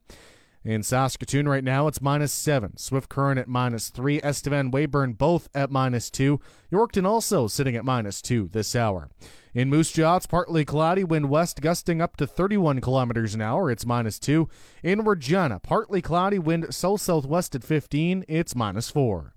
In 0.66 0.84
Saskatoon 0.84 1.48
right 1.48 1.64
now, 1.64 1.88
it's 1.88 2.02
minus 2.02 2.34
7. 2.34 2.76
Swift 2.76 3.08
Current 3.08 3.40
at 3.40 3.48
minus 3.48 3.90
3. 3.90 4.20
Estevan 4.22 4.72
Weyburn 4.72 5.14
both 5.14 5.48
at 5.56 5.72
minus 5.72 6.10
2. 6.10 6.40
Yorkton 6.72 7.06
also 7.06 7.48
sitting 7.48 7.78
at 7.78 7.86
minus 7.86 8.22
2 8.22 8.50
this 8.52 8.76
hour. 8.76 9.10
In 9.54 9.68
Moose 9.68 9.92
Jaw, 9.92 10.18
it's 10.18 10.28
partly 10.28 10.64
cloudy, 10.64 11.04
wind 11.04 11.28
west 11.28 11.60
gusting 11.60 12.02
up 12.02 12.16
to 12.18 12.28
31 12.28 12.82
kilometers 12.82 13.34
an 13.34 13.42
hour. 13.42 13.72
It's 13.72 13.86
minus 13.86 14.20
2. 14.20 14.48
In 14.84 15.04
Regina, 15.04 15.60
partly 15.60 16.04
cloudy, 16.04 16.38
wind 16.38 16.68
south 16.74 17.02
southwest 17.02 17.56
at 17.56 17.64
15. 17.64 18.26
It's 18.28 18.56
minus 18.56 18.92
4. 18.92 19.34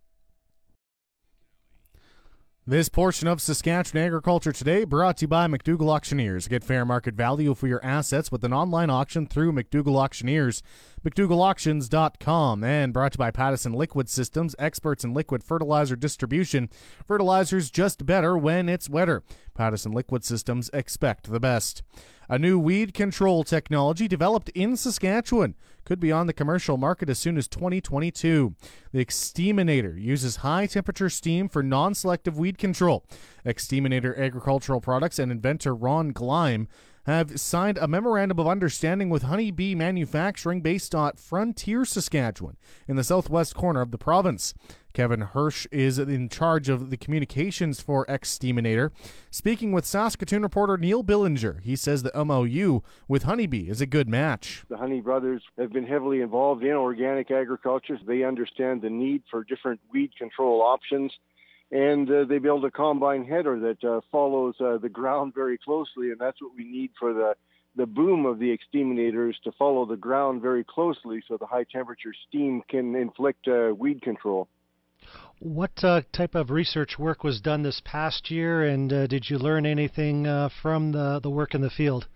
This 2.65 2.89
portion 2.89 3.27
of 3.27 3.41
Saskatchewan 3.41 4.05
Agriculture 4.05 4.53
Today 4.53 4.85
brought 4.85 5.17
to 5.17 5.23
you 5.23 5.29
by 5.29 5.49
McDougall 5.49 5.89
Auctioneers. 5.89 6.47
Get 6.47 6.63
fair 6.63 6.85
market 6.85 7.15
value 7.15 7.55
for 7.55 7.67
your 7.67 7.85
assets 7.85 8.31
with 8.31 8.45
an 8.45 8.53
online 8.53 8.89
auction 8.89 9.27
through 9.27 9.53
McDougall 9.53 9.97
Auctioneers. 9.97 10.63
McDougallAuctions.com 11.05 12.63
and 12.63 12.93
brought 12.93 13.13
to 13.13 13.17
you 13.17 13.19
by 13.19 13.31
Pattison 13.33 13.73
Liquid 13.73 14.09
Systems, 14.09 14.55
experts 14.59 15.03
in 15.03 15.13
liquid 15.13 15.43
fertilizer 15.43 15.97
distribution. 15.97 16.69
Fertilizer's 17.09 17.71
just 17.71 18.07
better 18.07 18.39
when 18.39 18.69
it's 18.69 18.89
wetter. 18.89 19.25
Pattison 19.55 19.93
Liquid 19.93 20.25
Systems 20.25 20.71
expect 20.73 21.31
the 21.31 21.41
best. 21.41 21.83
A 22.29 22.39
new 22.39 22.59
weed 22.59 22.95
control 22.95 23.43
technology 23.43 24.07
developed 24.07 24.49
in 24.51 24.77
Saskatchewan 24.77 25.57
could 25.85 25.99
be 25.99 26.13
on 26.13 26.29
the 26.29 26.33
commercial 26.33 26.77
market 26.77 27.11
as 27.11 27.19
soon 27.19 27.37
as 27.37 27.49
2022. 27.49 28.55
The 28.93 29.05
Exteaminator 29.05 30.01
uses 30.01 30.37
high 30.37 30.67
temperature 30.67 31.11
steam 31.11 31.49
for 31.49 31.63
non 31.63 31.95
selective 31.95 32.39
weed 32.39 32.59
control. 32.59 33.05
Exteaminator 33.45 34.17
Agricultural 34.17 34.81
Products 34.81 35.19
and 35.19 35.33
inventor 35.33 35.75
Ron 35.75 36.13
Gleim 36.13 36.69
have 37.05 37.41
signed 37.41 37.79
a 37.79 37.89
memorandum 37.89 38.39
of 38.39 38.47
understanding 38.47 39.11
with 39.11 39.25
Honeybee 39.25 39.75
Manufacturing 39.75 40.61
based 40.61 40.95
at 40.95 41.19
Frontier, 41.19 41.85
Saskatchewan, 41.85 42.57
in 42.87 42.97
the 42.97 43.05
southwest 43.05 43.55
corner 43.55 43.81
of 43.81 43.91
the 43.91 43.99
province. 43.99 44.55
Kevin 44.93 45.23
Hursh 45.23 45.67
is 45.73 45.99
in 45.99 46.29
charge 46.29 46.69
of 46.69 46.91
the 46.91 46.97
communications 46.97 47.81
for 47.81 48.05
Exteaminator. 48.07 48.91
Speaking 49.31 49.73
with 49.73 49.87
Saskatoon 49.87 50.43
reporter 50.43 50.77
Neil 50.77 51.03
Billinger, 51.03 51.61
he 51.63 51.77
says 51.77 52.03
the 52.03 52.25
MOU 52.25 52.83
with 53.09 53.23
Honeybee 53.23 53.71
is 53.71 53.81
a 53.81 53.87
good 53.87 54.09
match. 54.09 54.65
The 54.69 54.77
Honey 54.77 55.01
Brothers 55.01 55.43
have 55.59 55.73
been 55.73 55.87
heavily 55.87 56.21
involved 56.21 56.63
in 56.63 56.73
organic 56.73 57.31
agriculture. 57.31 57.99
They 58.07 58.23
understand 58.23 58.83
the 58.83 58.91
need 58.91 59.23
for 59.31 59.45
different 59.45 59.81
weed 59.91 60.15
control 60.17 60.61
options 60.61 61.13
and 61.73 62.09
uh, 62.11 62.25
they 62.29 62.39
build 62.39 62.65
a 62.67 62.71
combine 62.71 63.25
header 63.25 63.59
that 63.59 63.83
uh, 63.83 64.03
follows 64.13 64.55
uh, 64.61 64.77
the 64.77 64.91
ground 64.91 65.33
very 65.35 65.57
closely, 65.57 66.11
and 66.11 66.19
that's 66.19 66.41
what 66.41 66.53
we 66.57 66.65
need 66.65 66.91
for 67.01 67.13
the 67.13 67.35
the 67.75 67.87
boom 67.87 68.27
of 68.27 68.39
the 68.39 68.55
Exteaminators 68.55 69.33
to 69.45 69.51
follow 69.53 69.87
the 69.87 69.97
ground 69.97 70.43
very 70.43 70.63
closely, 70.63 71.23
so 71.27 71.39
the 71.39 71.47
high 71.47 71.65
temperature 71.65 72.13
steam 72.29 72.61
can 72.69 72.95
inflict 72.95 73.49
uh, 73.49 73.73
weed 73.75 74.03
control. 74.03 74.47
What 75.39 75.83
uh, 75.83 76.03
type 76.13 76.35
of 76.35 76.51
research 76.51 76.99
work 76.99 77.25
was 77.25 77.41
done 77.41 77.63
this 77.63 77.81
past 77.83 78.31
year, 78.31 78.63
and 78.63 78.93
uh, 78.93 79.07
did 79.07 79.31
you 79.31 79.39
learn 79.39 79.65
anything 79.65 80.25
from 80.61 80.93
the 80.93 81.19
the 81.23 81.31
work 81.31 81.55
in 81.55 81.63
the 81.63 81.71
field? 81.71 82.07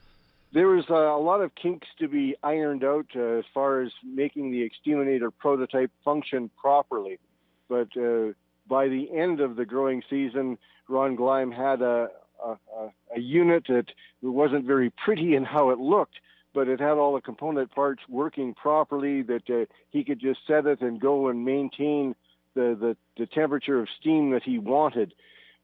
There 0.53 0.69
was 0.69 0.85
a 0.91 1.19
lot 1.19 1.41
of 1.41 1.55
kinks 1.55 1.89
to 2.01 2.07
be 2.07 2.37
ironed 2.43 2.85
out 2.85 3.07
as 3.17 3.45
far 3.55 3.81
as 3.81 3.91
making 4.05 4.51
the 4.51 4.69
Exteaminator 4.69 5.31
prototype 5.39 5.91
function 6.05 6.51
properly, 6.61 7.19
but 7.71 7.89
by 8.69 8.89
the 8.89 9.11
end 9.13 9.41
of 9.41 9.57
the 9.57 9.65
growing 9.65 10.03
season, 10.09 10.59
Ron 10.89 11.17
Gleim 11.17 11.55
had 11.55 11.83
a, 11.83 12.09
a, 12.45 12.57
a 13.15 13.21
unit 13.21 13.65
that 13.69 13.87
wasn't 14.23 14.67
very 14.67 14.91
pretty 14.91 15.35
in 15.35 15.45
how 15.45 15.71
it 15.71 15.79
looked, 15.79 16.17
but 16.55 16.69
it 16.69 16.81
had 16.81 16.93
all 16.93 17.15
the 17.15 17.21
component 17.21 17.71
parts 17.71 18.03
working 18.09 18.55
properly 18.55 19.23
that 19.23 19.49
uh, 19.51 19.67
he 19.91 20.05
could 20.05 20.21
just 20.21 20.41
set 20.47 20.67
it 20.67 20.81
and 20.81 21.01
go 21.01 21.29
and 21.29 21.45
maintain 21.45 22.15
the, 22.55 22.77
the, 22.79 22.97
the 23.19 23.27
temperature 23.27 23.81
of 23.81 23.89
steam 24.01 24.31
that 24.31 24.43
he 24.43 24.59
wanted. 24.59 25.13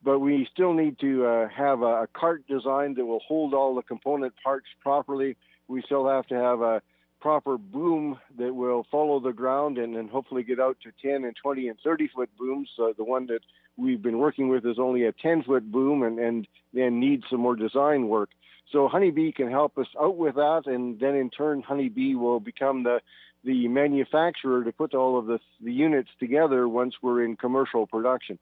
But 0.05 0.19
we 0.19 0.49
still 0.53 0.75
need 0.75 0.99
to 1.01 1.27
uh, 1.27 1.49
have 1.49 1.83
a, 1.83 2.03
a 2.03 2.07
cart 2.13 2.47
design 2.49 2.95
that 2.95 3.07
will 3.07 3.21
hold 3.27 3.55
all 3.55 3.75
the 3.75 3.83
component 3.83 4.35
parts 4.43 4.67
properly. 4.81 5.37
We 5.69 5.83
still 5.83 6.09
have 6.09 6.27
to 6.27 6.35
have 6.35 6.61
a, 6.61 6.83
proper 7.23 7.57
boom 7.57 8.19
that 8.37 8.53
will 8.53 8.85
follow 8.91 9.21
the 9.21 9.33
ground 9.33 9.79
and, 9.79 9.97
and 9.97 10.11
hopefully 10.11 10.43
get 10.43 10.59
out 10.59 10.77
to 10.83 10.91
10 11.01 11.25
and 11.25 11.37
20 11.41 11.69
and 11.69 11.79
30 11.83 12.09
foot 12.09 12.29
booms. 12.37 12.69
The 12.77 13.05
one 13.05 13.27
that 13.27 13.41
we've 13.77 14.03
been 14.03 14.19
working 14.19 14.49
with 14.49 14.67
is 14.67 14.79
only 14.79 15.05
a 15.05 15.13
10 15.13 15.45
foot 15.45 15.71
boom 15.71 16.03
and, 16.03 16.19
and 16.19 16.49
then 16.75 16.99
needs 16.99 17.23
some 17.31 17.41
more 17.41 17.55
design 17.55 18.09
work. 18.09 18.31
So 18.73 18.89
Honeybee 18.89 19.33
can 19.33 19.51
help 19.51 19.79
us 19.79 19.87
out 20.01 20.17
with 20.17 20.35
that, 20.35 20.63
and 20.67 20.99
then 20.99 21.15
in 21.15 21.31
turn, 21.31 21.63
Honeybee 21.63 22.15
will 22.15 22.41
become 22.41 22.83
the 22.83 23.01
the 23.45 23.67
manufacturer 23.67 24.63
to 24.63 24.73
put 24.73 24.95
all 24.95 25.19
of 25.19 25.27
the 25.27 25.39
the 25.63 25.73
units 25.73 26.09
together 26.19 26.69
once 26.69 26.95
we're 27.03 27.25
in 27.25 27.37
commercial 27.37 27.87
production. 27.87 28.39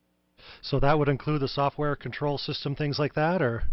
So 0.63 0.79
that 0.81 0.99
would 0.99 1.09
include 1.09 1.41
the 1.41 1.49
software 1.49 1.97
control 1.97 2.39
system, 2.39 2.75
things 2.75 2.99
like 2.99 3.15
that, 3.15 3.43
or 3.43 3.65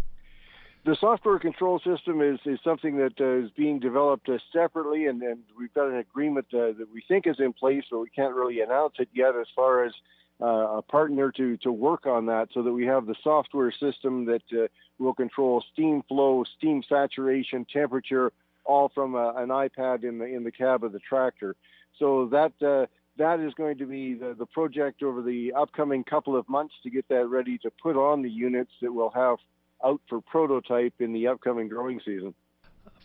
the 0.88 0.96
software 0.96 1.38
control 1.38 1.78
system 1.80 2.22
is, 2.22 2.40
is 2.46 2.58
something 2.64 2.96
that 2.96 3.12
uh, 3.20 3.44
is 3.44 3.50
being 3.50 3.78
developed 3.78 4.26
uh, 4.30 4.38
separately, 4.50 5.04
and, 5.04 5.22
and, 5.22 5.40
we've 5.58 5.74
got 5.74 5.88
an 5.88 5.98
agreement 5.98 6.46
uh, 6.54 6.72
that 6.78 6.86
we 6.90 7.02
think 7.06 7.26
is 7.26 7.36
in 7.40 7.52
place, 7.52 7.84
but 7.90 7.98
we 7.98 8.08
can't 8.08 8.34
really 8.34 8.62
announce 8.62 8.94
it 8.98 9.08
yet 9.12 9.36
as 9.38 9.46
far 9.54 9.84
as 9.84 9.92
uh, 10.40 10.78
a 10.78 10.82
partner 10.82 11.30
to, 11.30 11.58
to 11.58 11.70
work 11.70 12.06
on 12.06 12.24
that 12.24 12.48
so 12.54 12.62
that 12.62 12.72
we 12.72 12.86
have 12.86 13.04
the 13.04 13.14
software 13.22 13.70
system 13.70 14.24
that 14.24 14.42
uh, 14.52 14.66
will 14.98 15.12
control 15.12 15.62
steam 15.72 16.02
flow, 16.08 16.42
steam 16.56 16.82
saturation, 16.88 17.66
temperature, 17.70 18.32
all 18.64 18.90
from 18.94 19.14
a, 19.14 19.34
an 19.36 19.50
iPad 19.50 20.04
in 20.04 20.16
the, 20.16 20.24
in 20.24 20.42
the 20.42 20.52
cab 20.52 20.84
of 20.84 20.92
the 20.92 21.00
tractor. 21.00 21.54
So 21.98 22.30
that 22.32 22.52
uh, 22.66 22.86
that 23.18 23.40
is 23.40 23.52
going 23.54 23.76
to 23.78 23.86
be 23.86 24.14
the, 24.14 24.34
the 24.38 24.46
project 24.46 25.02
over 25.02 25.20
the 25.20 25.52
upcoming 25.52 26.04
couple 26.04 26.34
of 26.36 26.48
months 26.48 26.74
to 26.84 26.88
get 26.88 27.06
that 27.08 27.26
ready 27.26 27.58
to 27.58 27.70
put 27.82 27.96
on 27.96 28.22
the 28.22 28.30
units 28.30 28.70
that 28.80 28.92
will 28.92 29.10
have 29.10 29.38
out 29.84 30.00
for 30.08 30.20
prototype 30.20 30.94
in 31.00 31.12
the 31.12 31.28
upcoming 31.28 31.68
growing 31.68 32.00
season. 32.04 32.34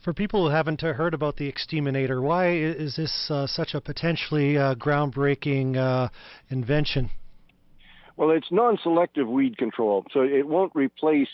For 0.04 0.14
people 0.14 0.48
who 0.48 0.54
haven't 0.54 0.82
heard 0.82 1.14
about 1.14 1.38
the 1.38 1.52
Exteaminator, 1.52 2.22
why 2.22 2.52
is 2.52 2.96
this 2.96 3.32
uh, 3.32 3.48
such 3.48 3.74
a 3.74 3.80
potentially 3.80 4.58
uh, 4.58 4.76
groundbreaking 4.76 5.78
uh, 5.78 6.10
invention? 6.50 7.10
Well, 8.18 8.32
it's 8.32 8.52
non-selective 8.52 9.28
weed 9.28 9.58
control, 9.58 10.06
so 10.14 10.22
it 10.22 10.48
won't 10.48 10.74
replace 10.76 11.30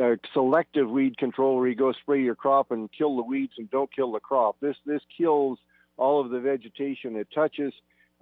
uh, 0.00 0.16
selective 0.32 0.90
weed 0.90 1.16
control 1.16 1.56
where 1.56 1.68
you 1.68 1.74
go 1.74 1.92
spray 1.92 2.22
your 2.22 2.34
crop 2.34 2.70
and 2.70 2.90
kill 2.92 3.16
the 3.16 3.22
weeds 3.22 3.54
and 3.58 3.70
don't 3.70 3.94
kill 3.94 4.12
the 4.12 4.20
crop. 4.20 4.56
This 4.60 4.76
this 4.84 5.02
kills 5.16 5.58
all 5.96 6.20
of 6.20 6.30
the 6.30 6.40
vegetation 6.40 7.16
it 7.16 7.28
touches 7.34 7.72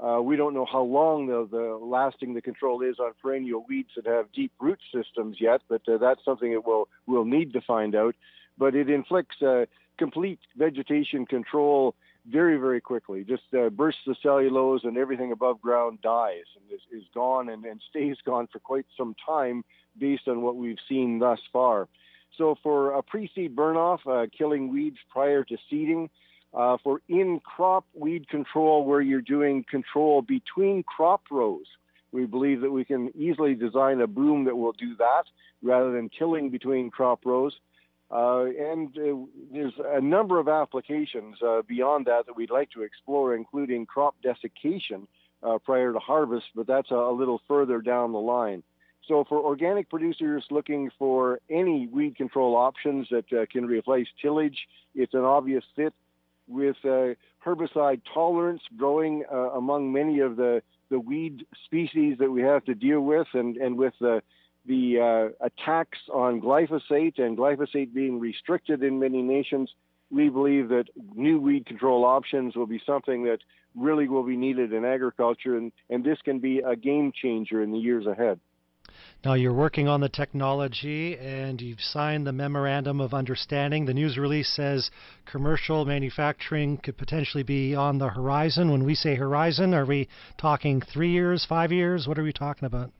uh, 0.03 0.21
we 0.21 0.37
don't 0.37 0.55
know 0.55 0.65
how 0.65 0.83
long 0.83 1.27
the, 1.27 1.47
the 1.51 1.79
lasting 1.83 2.35
the 2.35 2.41
control 2.41 2.83
is 2.83 2.99
on 2.99 3.13
perennial 3.21 3.65
weeds 3.69 3.91
that 3.97 4.07
have 4.07 4.33
deep 4.33 4.53
root 4.59 4.81
systems 4.95 5.37
yet, 5.41 5.61
but 5.69 5.83
uh, 5.89 5.99
that's 5.99 6.25
something 6.25 6.53
that 6.53 6.67
we'll, 6.67 6.89
we'll 7.07 7.25
need 7.25 7.53
to 7.53 7.61
find 7.61 7.95
out. 7.95 8.15
But 8.57 8.75
it 8.75 8.89
inflicts 8.89 9.43
uh, 9.43 9.67
complete 9.99 10.39
vegetation 10.57 11.27
control 11.27 11.95
very, 12.27 12.57
very 12.57 12.81
quickly. 12.81 13.25
Just 13.25 13.43
uh, 13.55 13.69
bursts 13.71 14.03
the 14.07 14.15
cellulose 14.23 14.85
and 14.85 14.97
everything 14.97 15.33
above 15.33 15.61
ground 15.61 16.01
dies 16.03 16.45
and 16.57 16.65
is, 16.73 17.03
is 17.03 17.07
gone 17.15 17.49
and, 17.49 17.65
and 17.65 17.81
stays 17.91 18.17
gone 18.25 18.49
for 18.51 18.59
quite 18.59 18.87
some 18.97 19.15
time 19.27 19.65
based 19.99 20.29
on 20.29 20.41
what 20.43 20.57
we've 20.57 20.79
seen 20.89 21.19
thus 21.19 21.41
far. 21.53 21.89
So 22.39 22.57
for 22.63 22.93
a 22.93 23.03
pre-seed 23.03 23.55
burn-off, 23.55 24.01
uh, 24.07 24.27
killing 24.37 24.73
weeds 24.73 24.99
prior 25.11 25.45
to 25.45 25.59
seeding, 25.69 26.09
uh, 26.53 26.77
for 26.83 27.01
in 27.09 27.41
crop 27.41 27.85
weed 27.95 28.29
control, 28.29 28.85
where 28.85 29.01
you're 29.01 29.21
doing 29.21 29.65
control 29.71 30.23
between 30.23 30.83
crop 30.83 31.23
rows, 31.31 31.67
we 32.13 32.27
believe 32.27 32.61
that 32.63 32.71
we 32.71 32.85
can 32.85 33.11
easily 33.17 33.55
design 33.55 34.01
a 34.01 34.07
boom 34.07 34.45
that 34.45 34.57
will 34.57 34.73
do 34.73 34.97
that 34.97 35.25
rather 35.63 35.93
than 35.93 36.09
killing 36.09 36.51
between 36.51 36.91
crop 36.91 37.21
rows. 37.25 37.55
Uh, 38.11 38.47
and 38.47 38.89
uh, 38.99 39.15
there's 39.53 39.75
a 39.79 40.01
number 40.01 40.41
of 40.41 40.49
applications 40.49 41.37
uh, 41.47 41.63
beyond 41.69 42.07
that 42.07 42.27
that 42.27 42.35
we'd 42.35 42.51
like 42.51 42.69
to 42.71 42.83
explore, 42.83 43.37
including 43.37 43.87
crop 43.87 44.17
desiccation 44.21 45.07
uh, 45.45 45.59
prior 45.59 45.93
to 45.93 45.99
harvest, 46.01 46.47
but 46.57 46.67
that's 46.67 46.91
a, 46.91 46.97
a, 46.97 47.13
little 47.13 47.41
further 47.47 47.81
down 47.81 48.13
the 48.13 48.19
line. 48.19 48.65
So 49.07 49.25
for 49.29 49.39
organic 49.39 49.89
producers 49.89 50.45
looking 50.51 50.91
for 50.99 51.39
any 51.49 51.87
weed 51.87 52.17
control 52.17 52.57
options 52.57 53.09
that 53.11 53.33
uh, 53.33 53.47
can 53.51 53.67
replace 53.67 54.09
tillage, 54.21 54.59
it's 54.95 55.15
an 55.15 55.21
obvious 55.21 55.65
fit 55.77 55.95
with 56.51 56.77
uh, 56.85 57.15
herbicide 57.45 58.03
tolerance 58.13 58.63
growing 58.77 59.25
uh, 59.33 59.51
among 59.51 59.93
many 59.93 60.21
of 60.21 60.37
the, 60.37 60.63
the 60.91 60.99
weed 60.99 61.47
species 61.65 62.17
that 62.19 62.31
we 62.31 62.43
have 62.43 62.65
to 62.65 62.75
deal 62.75 63.01
with 63.01 63.27
and, 63.35 63.57
and 63.57 63.79
with 63.79 63.95
the, 64.01 64.23
the 64.67 65.33
uh, 65.41 65.47
attacks 65.47 65.99
on 66.13 66.41
glyphosate 66.41 67.19
and 67.19 67.39
glyphosate 67.39 67.95
being 67.95 68.21
restricted 68.21 68.83
in 68.83 68.99
many 68.99 69.23
nations, 69.23 69.71
we 70.11 70.29
believe 70.29 70.69
that 70.69 70.87
new 71.15 71.41
weed 71.41 71.67
control 71.67 72.05
options 72.05 72.57
will 72.57 72.67
be 72.67 72.83
something 72.85 73.25
that 73.25 73.39
really 73.77 74.09
will 74.09 74.25
be 74.25 74.37
needed 74.37 74.73
in 74.73 74.85
agriculture, 74.85 75.57
and, 75.57 75.71
and 75.89 76.05
this 76.05 76.19
can 76.25 76.41
be 76.41 76.59
a 76.59 76.75
game 76.75 77.13
changer 77.15 77.63
in 77.63 77.71
the 77.71 77.79
years 77.79 78.07
ahead. 78.07 78.41
Now 79.25 79.35
you're 79.35 79.53
working 79.53 79.87
on 79.87 80.01
the 80.01 80.09
technology 80.09 81.17
and 81.19 81.61
you've 81.61 81.81
signed 81.81 82.27
the 82.27 82.33
memorandum 82.33 83.01
of 83.01 83.13
understanding. 83.13 83.85
The 83.85 83.95
news 83.95 84.17
release 84.17 84.49
says 84.49 84.91
commercial 85.31 85.85
manufacturing 85.85 86.79
could 86.79 86.97
potentially 86.97 87.43
be 87.43 87.75
on 87.75 87.99
the 87.99 88.09
horizon. 88.09 88.71
When 88.71 88.85
we 88.85 88.95
say 88.95 89.15
horizon, 89.15 89.75
are 89.75 89.85
we 89.85 90.09
talking 90.39 90.81
three 90.81 91.11
years, 91.11 91.45
five 91.45 91.71
years? 91.71 92.09
What 92.09 92.19
are 92.19 92.23
we 92.23 92.33
talking 92.33 92.65
about? 92.65 92.91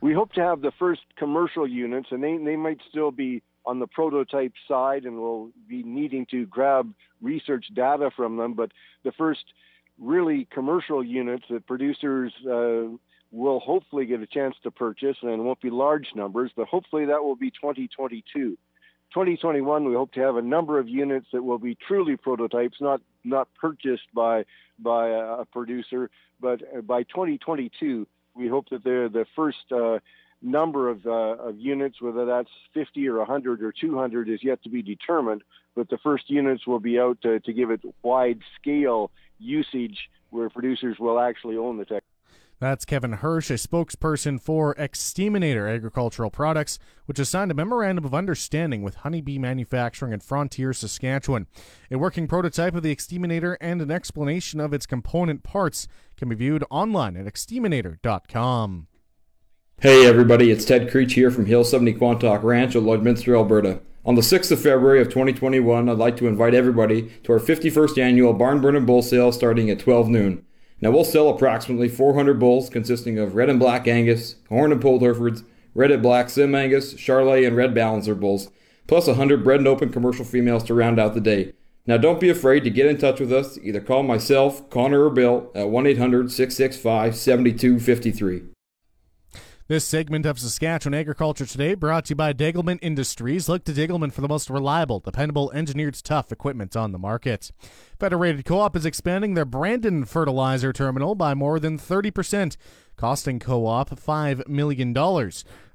We 0.00 0.14
hope 0.14 0.32
to 0.34 0.40
have 0.40 0.60
the 0.60 0.72
first 0.78 1.00
commercial 1.16 1.66
units, 1.66 2.08
and 2.12 2.22
they, 2.22 2.36
they 2.36 2.54
might 2.54 2.78
still 2.88 3.10
be 3.10 3.42
on 3.66 3.80
the 3.80 3.88
prototype 3.88 4.52
side, 4.68 5.04
and 5.04 5.20
we'll 5.20 5.50
be 5.68 5.82
needing 5.82 6.24
to 6.30 6.46
grab 6.46 6.92
research 7.20 7.66
data 7.74 8.10
from 8.16 8.36
them. 8.36 8.54
But 8.54 8.70
the 9.04 9.12
first 9.12 9.44
really 9.98 10.46
commercial 10.52 11.04
units 11.04 11.44
that 11.50 11.66
producers 11.66 12.32
uh, 12.48 12.96
will 13.30 13.60
hopefully 13.60 14.06
get 14.06 14.20
a 14.20 14.26
chance 14.26 14.54
to 14.62 14.70
purchase, 14.70 15.16
and 15.22 15.30
it 15.30 15.36
won't 15.36 15.60
be 15.60 15.70
large 15.70 16.08
numbers, 16.14 16.50
but 16.56 16.66
hopefully 16.66 17.06
that 17.06 17.22
will 17.22 17.36
be 17.36 17.50
2022. 17.50 18.56
2021, 19.12 19.84
we 19.84 19.94
hope 19.94 20.12
to 20.12 20.20
have 20.20 20.36
a 20.36 20.42
number 20.42 20.78
of 20.78 20.88
units 20.88 21.26
that 21.32 21.42
will 21.42 21.58
be 21.58 21.76
truly 21.86 22.16
prototypes, 22.16 22.76
not 22.80 23.00
not 23.24 23.48
purchased 23.54 24.06
by 24.14 24.44
by 24.78 25.08
a 25.08 25.44
producer, 25.46 26.10
but 26.40 26.62
uh, 26.76 26.80
by 26.82 27.02
2022, 27.04 28.06
we 28.34 28.48
hope 28.48 28.68
that 28.70 28.84
they're 28.84 29.08
the 29.08 29.26
first 29.34 29.72
uh, 29.72 29.98
number 30.42 30.88
of, 30.88 31.04
uh, 31.06 31.10
of 31.10 31.58
units, 31.58 32.00
whether 32.00 32.24
that's 32.24 32.50
50 32.74 33.08
or 33.08 33.18
100 33.18 33.62
or 33.62 33.72
200, 33.72 34.28
is 34.28 34.40
yet 34.42 34.62
to 34.62 34.68
be 34.68 34.82
determined. 34.82 35.42
But 35.74 35.88
the 35.90 35.98
first 35.98 36.30
units 36.30 36.66
will 36.66 36.80
be 36.80 36.98
out 36.98 37.20
to, 37.22 37.40
to 37.40 37.52
give 37.52 37.70
it 37.70 37.80
wide 38.02 38.40
scale 38.60 39.10
usage 39.38 40.08
where 40.30 40.50
producers 40.50 40.98
will 40.98 41.18
actually 41.18 41.56
own 41.56 41.78
the 41.78 41.84
tech. 41.84 42.02
That's 42.60 42.84
Kevin 42.84 43.12
Hursh, 43.12 43.50
a 43.50 43.54
spokesperson 43.54 44.40
for 44.40 44.74
Exteaminator 44.74 45.72
Agricultural 45.72 46.30
Products, 46.30 46.80
which 47.06 47.18
has 47.18 47.28
signed 47.28 47.52
a 47.52 47.54
memorandum 47.54 48.04
of 48.04 48.14
understanding 48.14 48.82
with 48.82 48.96
Honeybee 48.96 49.38
Manufacturing 49.38 50.12
in 50.12 50.18
Frontier, 50.18 50.72
Saskatchewan. 50.72 51.46
A 51.88 51.98
working 51.98 52.26
prototype 52.26 52.74
of 52.74 52.82
the 52.82 52.94
Exteaminator 52.94 53.56
and 53.60 53.80
an 53.80 53.92
explanation 53.92 54.58
of 54.58 54.72
its 54.72 54.86
component 54.86 55.44
parts 55.44 55.86
can 56.16 56.28
be 56.28 56.34
viewed 56.34 56.64
online 56.68 57.16
at 57.16 57.32
exteaminator.com. 57.32 58.88
Hey 59.80 60.06
everybody, 60.06 60.50
it's 60.50 60.64
Ted 60.64 60.90
Creech 60.90 61.14
here 61.14 61.30
from 61.30 61.46
Hill 61.46 61.62
70 61.62 61.94
Quantock 61.94 62.42
Ranch 62.42 62.74
at 62.74 62.82
Lloydminster, 62.82 63.36
Alberta. 63.36 63.78
On 64.04 64.16
the 64.16 64.20
6th 64.20 64.50
of 64.50 64.60
February 64.60 65.00
of 65.00 65.08
2021, 65.08 65.88
I'd 65.88 65.96
like 65.96 66.16
to 66.16 66.26
invite 66.26 66.54
everybody 66.54 67.02
to 67.22 67.32
our 67.32 67.38
51st 67.38 67.98
annual 67.98 68.32
Barn 68.32 68.60
Burning 68.60 68.84
Bull 68.84 69.02
Sale 69.02 69.30
starting 69.30 69.70
at 69.70 69.78
12 69.78 70.08
noon. 70.08 70.44
Now 70.80 70.90
we'll 70.90 71.04
sell 71.04 71.28
approximately 71.28 71.88
400 71.88 72.38
bulls 72.38 72.70
consisting 72.70 73.18
of 73.18 73.34
red 73.34 73.50
and 73.50 73.58
black 73.58 73.88
Angus, 73.88 74.36
horn 74.48 74.70
and 74.70 74.80
polled 74.80 75.02
Herefords, 75.02 75.42
red 75.74 75.90
and 75.90 76.02
black 76.02 76.30
Sim 76.30 76.54
Angus, 76.54 76.94
Charolais, 76.94 77.46
and 77.46 77.56
red 77.56 77.74
Balancer 77.74 78.14
bulls, 78.14 78.50
plus 78.86 79.06
100 79.06 79.42
bred 79.42 79.60
and 79.60 79.68
open 79.68 79.90
commercial 79.90 80.24
females 80.24 80.62
to 80.64 80.74
round 80.74 81.00
out 81.00 81.14
the 81.14 81.20
day. 81.20 81.52
Now 81.86 81.96
don't 81.96 82.20
be 82.20 82.28
afraid 82.28 82.64
to 82.64 82.70
get 82.70 82.86
in 82.86 82.98
touch 82.98 83.18
with 83.18 83.32
us. 83.32 83.58
Either 83.62 83.80
call 83.80 84.02
myself, 84.02 84.68
Connor, 84.70 85.04
or 85.04 85.10
Bill 85.10 85.50
at 85.54 85.70
1 85.70 85.86
800 85.86 86.30
665 86.30 87.16
7253. 87.16 88.57
This 89.68 89.84
segment 89.84 90.24
of 90.24 90.38
Saskatchewan 90.38 90.98
Agriculture 90.98 91.44
Today 91.44 91.74
brought 91.74 92.06
to 92.06 92.12
you 92.12 92.16
by 92.16 92.32
Degelman 92.32 92.78
Industries. 92.80 93.50
Look 93.50 93.64
to 93.64 93.72
Degelman 93.72 94.10
for 94.10 94.22
the 94.22 94.28
most 94.28 94.48
reliable, 94.48 94.98
dependable, 94.98 95.52
engineered 95.52 95.92
tough 96.02 96.32
equipment 96.32 96.74
on 96.74 96.92
the 96.92 96.98
market. 96.98 97.52
Federated 98.00 98.46
Co-op 98.46 98.74
is 98.76 98.86
expanding 98.86 99.34
their 99.34 99.44
Brandon 99.44 100.06
fertilizer 100.06 100.72
terminal 100.72 101.14
by 101.14 101.34
more 101.34 101.60
than 101.60 101.78
30%, 101.78 102.56
costing 102.96 103.38
Co-op 103.38 103.90
$5 103.90 104.48
million. 104.48 104.96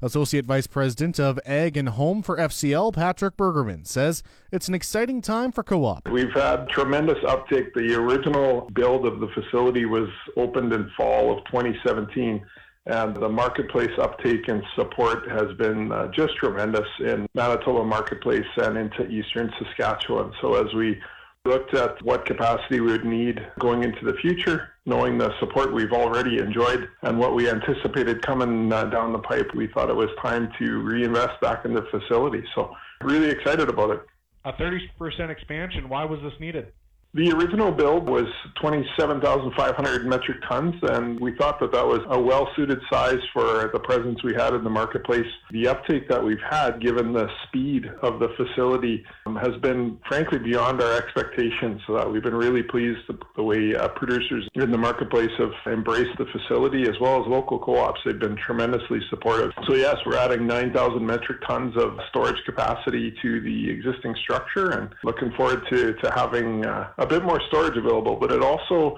Associate 0.02 0.44
Vice 0.44 0.66
President 0.66 1.20
of 1.20 1.40
Ag 1.46 1.78
and 1.78 1.90
Home 1.90 2.24
for 2.24 2.36
FCL, 2.38 2.96
Patrick 2.96 3.38
Bergerman, 3.38 3.86
says 3.86 4.24
it's 4.52 4.68
an 4.68 4.74
exciting 4.74 5.22
time 5.22 5.52
for 5.52 5.62
Co-op. 5.62 6.10
We've 6.10 6.34
had 6.34 6.68
tremendous 6.70 7.20
uptake. 7.28 7.76
The 7.76 7.94
original 7.94 8.72
build 8.74 9.06
of 9.06 9.20
the 9.20 9.28
facility 9.36 9.86
was 9.86 10.10
opened 10.36 10.74
in 10.74 10.90
fall 10.98 11.38
of 11.38 11.46
2017 11.46 12.44
and 12.86 13.16
the 13.16 13.30
marketplace 13.30 13.92
uptake 13.98 14.48
and 14.48 14.62
support 14.76 15.30
has 15.30 15.56
been 15.58 15.92
uh, 15.92 16.08
just 16.12 16.36
tremendous 16.36 16.88
in 17.00 17.28
Manitoba 17.34 17.84
marketplace 17.86 18.46
and 18.58 18.78
into 18.78 19.08
eastern 19.08 19.52
Saskatchewan. 19.58 20.34
So 20.42 20.56
as 20.56 20.74
we 20.74 21.00
looked 21.46 21.76
at 21.76 22.02
what 22.04 22.26
capacity 22.26 22.80
we 22.80 22.92
would 22.92 23.06
need 23.06 23.40
going 23.60 23.84
into 23.84 24.06
the 24.06 24.14
future, 24.22 24.70
knowing 24.86 25.18
the 25.18 25.32
support 25.40 25.74
we've 25.74 25.92
already 25.92 26.40
enjoyed 26.40 26.90
and 27.04 27.18
what 27.18 27.36
we 27.36 27.50
anticipated 27.50 28.22
coming 28.22 28.72
uh, 28.72 28.86
down 28.86 29.14
the 29.14 29.20
pipe, 29.20 29.50
we 29.56 29.68
thought 29.68 29.90
it 29.90 29.96
was 29.96 30.10
time 30.22 30.50
to 30.60 30.82
reinvest 30.82 31.40
back 31.42 31.66
in 31.66 31.74
the 31.74 31.86
facility. 31.92 32.44
So 32.56 32.74
really 33.02 33.30
excited 33.30 33.70
about 33.70 33.92
it. 33.92 34.02
A 34.46 34.54
30% 34.54 35.30
expansion, 35.30 35.88
why 35.88 36.04
was 36.04 36.20
this 36.22 36.34
needed? 36.40 36.74
The 37.16 37.32
original 37.32 37.72
build 37.72 38.10
was 38.10 38.26
27,500 38.60 40.08
metric 40.08 40.38
tons, 40.50 40.74
and 40.82 41.20
we 41.20 41.36
thought 41.36 41.60
that 41.60 41.72
that 41.72 41.86
was 41.86 42.00
a 42.10 42.20
well 42.20 42.50
suited 42.56 42.80
size 42.92 43.20
for 43.32 43.70
the 43.72 43.80
presence 43.80 44.24
we 44.24 44.34
had 44.34 44.56
in 44.56 44.64
the 44.64 44.72
marketplace. 44.72 45.28
The 45.52 45.68
uptake 45.68 46.10
that 46.10 46.24
we've 46.24 46.42
had, 46.50 46.82
given 46.82 47.14
the 47.14 47.28
speed 47.48 47.86
of 48.02 48.20
the 48.20 48.30
facility, 48.30 49.06
um, 49.28 49.36
has 49.36 49.56
been 49.62 50.00
frankly 50.08 50.40
beyond 50.40 50.82
our 50.82 50.98
expectations. 50.98 51.82
So 51.86 52.10
we've 52.10 52.24
been 52.24 52.34
really 52.34 52.64
pleased 52.64 53.02
the, 53.08 53.20
the 53.36 53.44
way 53.44 53.76
uh, 53.76 53.90
producers 53.90 54.50
in 54.56 54.72
the 54.72 54.80
marketplace 54.80 55.30
have 55.38 55.54
embraced 55.68 56.18
the 56.18 56.26
facility 56.26 56.90
as 56.90 57.00
well 57.00 57.22
as 57.22 57.28
local 57.28 57.60
co 57.60 57.78
ops. 57.78 58.00
They've 58.06 58.20
been 58.20 58.38
tremendously 58.38 59.02
supportive. 59.12 59.52
So, 59.68 59.76
yes, 59.76 59.98
we're 60.04 60.18
adding 60.18 60.48
9,000 60.48 61.06
metric 61.06 61.42
tons 61.48 61.78
of 61.78 62.00
storage 62.10 62.44
capacity 62.44 63.14
to 63.22 63.40
the 63.40 63.70
existing 63.70 64.16
structure 64.24 64.72
and 64.72 64.90
looking 65.04 65.32
forward 65.38 65.62
to, 65.70 65.94
to 65.94 66.12
having 66.12 66.66
uh, 66.66 66.90
a 67.04 67.08
bit 67.08 67.24
more 67.24 67.42
storage 67.50 67.78
available, 67.78 68.16
but 68.16 68.32
it 68.32 68.42
also 68.42 68.98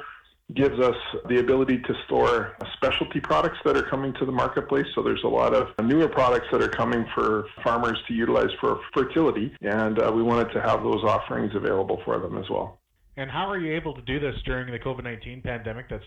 gives 0.54 0.80
us 0.80 0.96
the 1.28 1.40
ability 1.40 1.80
to 1.80 1.94
store 2.06 2.56
specialty 2.76 3.20
products 3.20 3.58
that 3.66 3.76
are 3.76 3.90
coming 3.90 4.14
to 4.14 4.26
the 4.26 4.32
marketplace. 4.32 4.86
So 4.94 5.02
there's 5.02 5.24
a 5.24 5.28
lot 5.28 5.56
of 5.56 5.70
newer 5.84 6.08
products 6.08 6.46
that 6.52 6.62
are 6.62 6.70
coming 6.70 7.04
for 7.16 7.46
farmers 7.64 7.98
to 8.08 8.14
utilize 8.14 8.52
for 8.62 8.80
fertility, 8.94 9.56
and 9.62 10.00
uh, 10.00 10.12
we 10.16 10.22
wanted 10.22 10.54
to 10.54 10.62
have 10.62 10.84
those 10.84 11.04
offerings 11.04 11.56
available 11.56 12.00
for 12.06 12.20
them 12.20 12.38
as 12.38 12.48
well. 12.50 12.80
And 13.18 13.32
how 13.32 13.50
are 13.50 13.58
you 13.58 13.76
able 13.76 13.96
to 13.96 14.02
do 14.02 14.20
this 14.20 14.36
during 14.46 14.72
the 14.72 14.78
COVID 14.78 15.04
19 15.04 15.42
pandemic 15.42 15.90
that's 15.90 16.04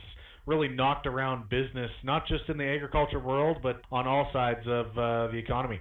really 0.47 0.69
knocked 0.69 1.07
around 1.07 1.49
business, 1.49 1.91
not 2.05 2.29
just 2.29 2.49
in 2.49 2.59
the 2.59 2.65
agriculture 2.65 3.19
world, 3.19 3.59
but 3.63 3.81
on 3.91 4.07
all 4.07 4.31
sides 4.33 4.67
of 4.67 4.87
uh, 4.97 5.27
the 5.33 5.39
economy? 5.39 5.81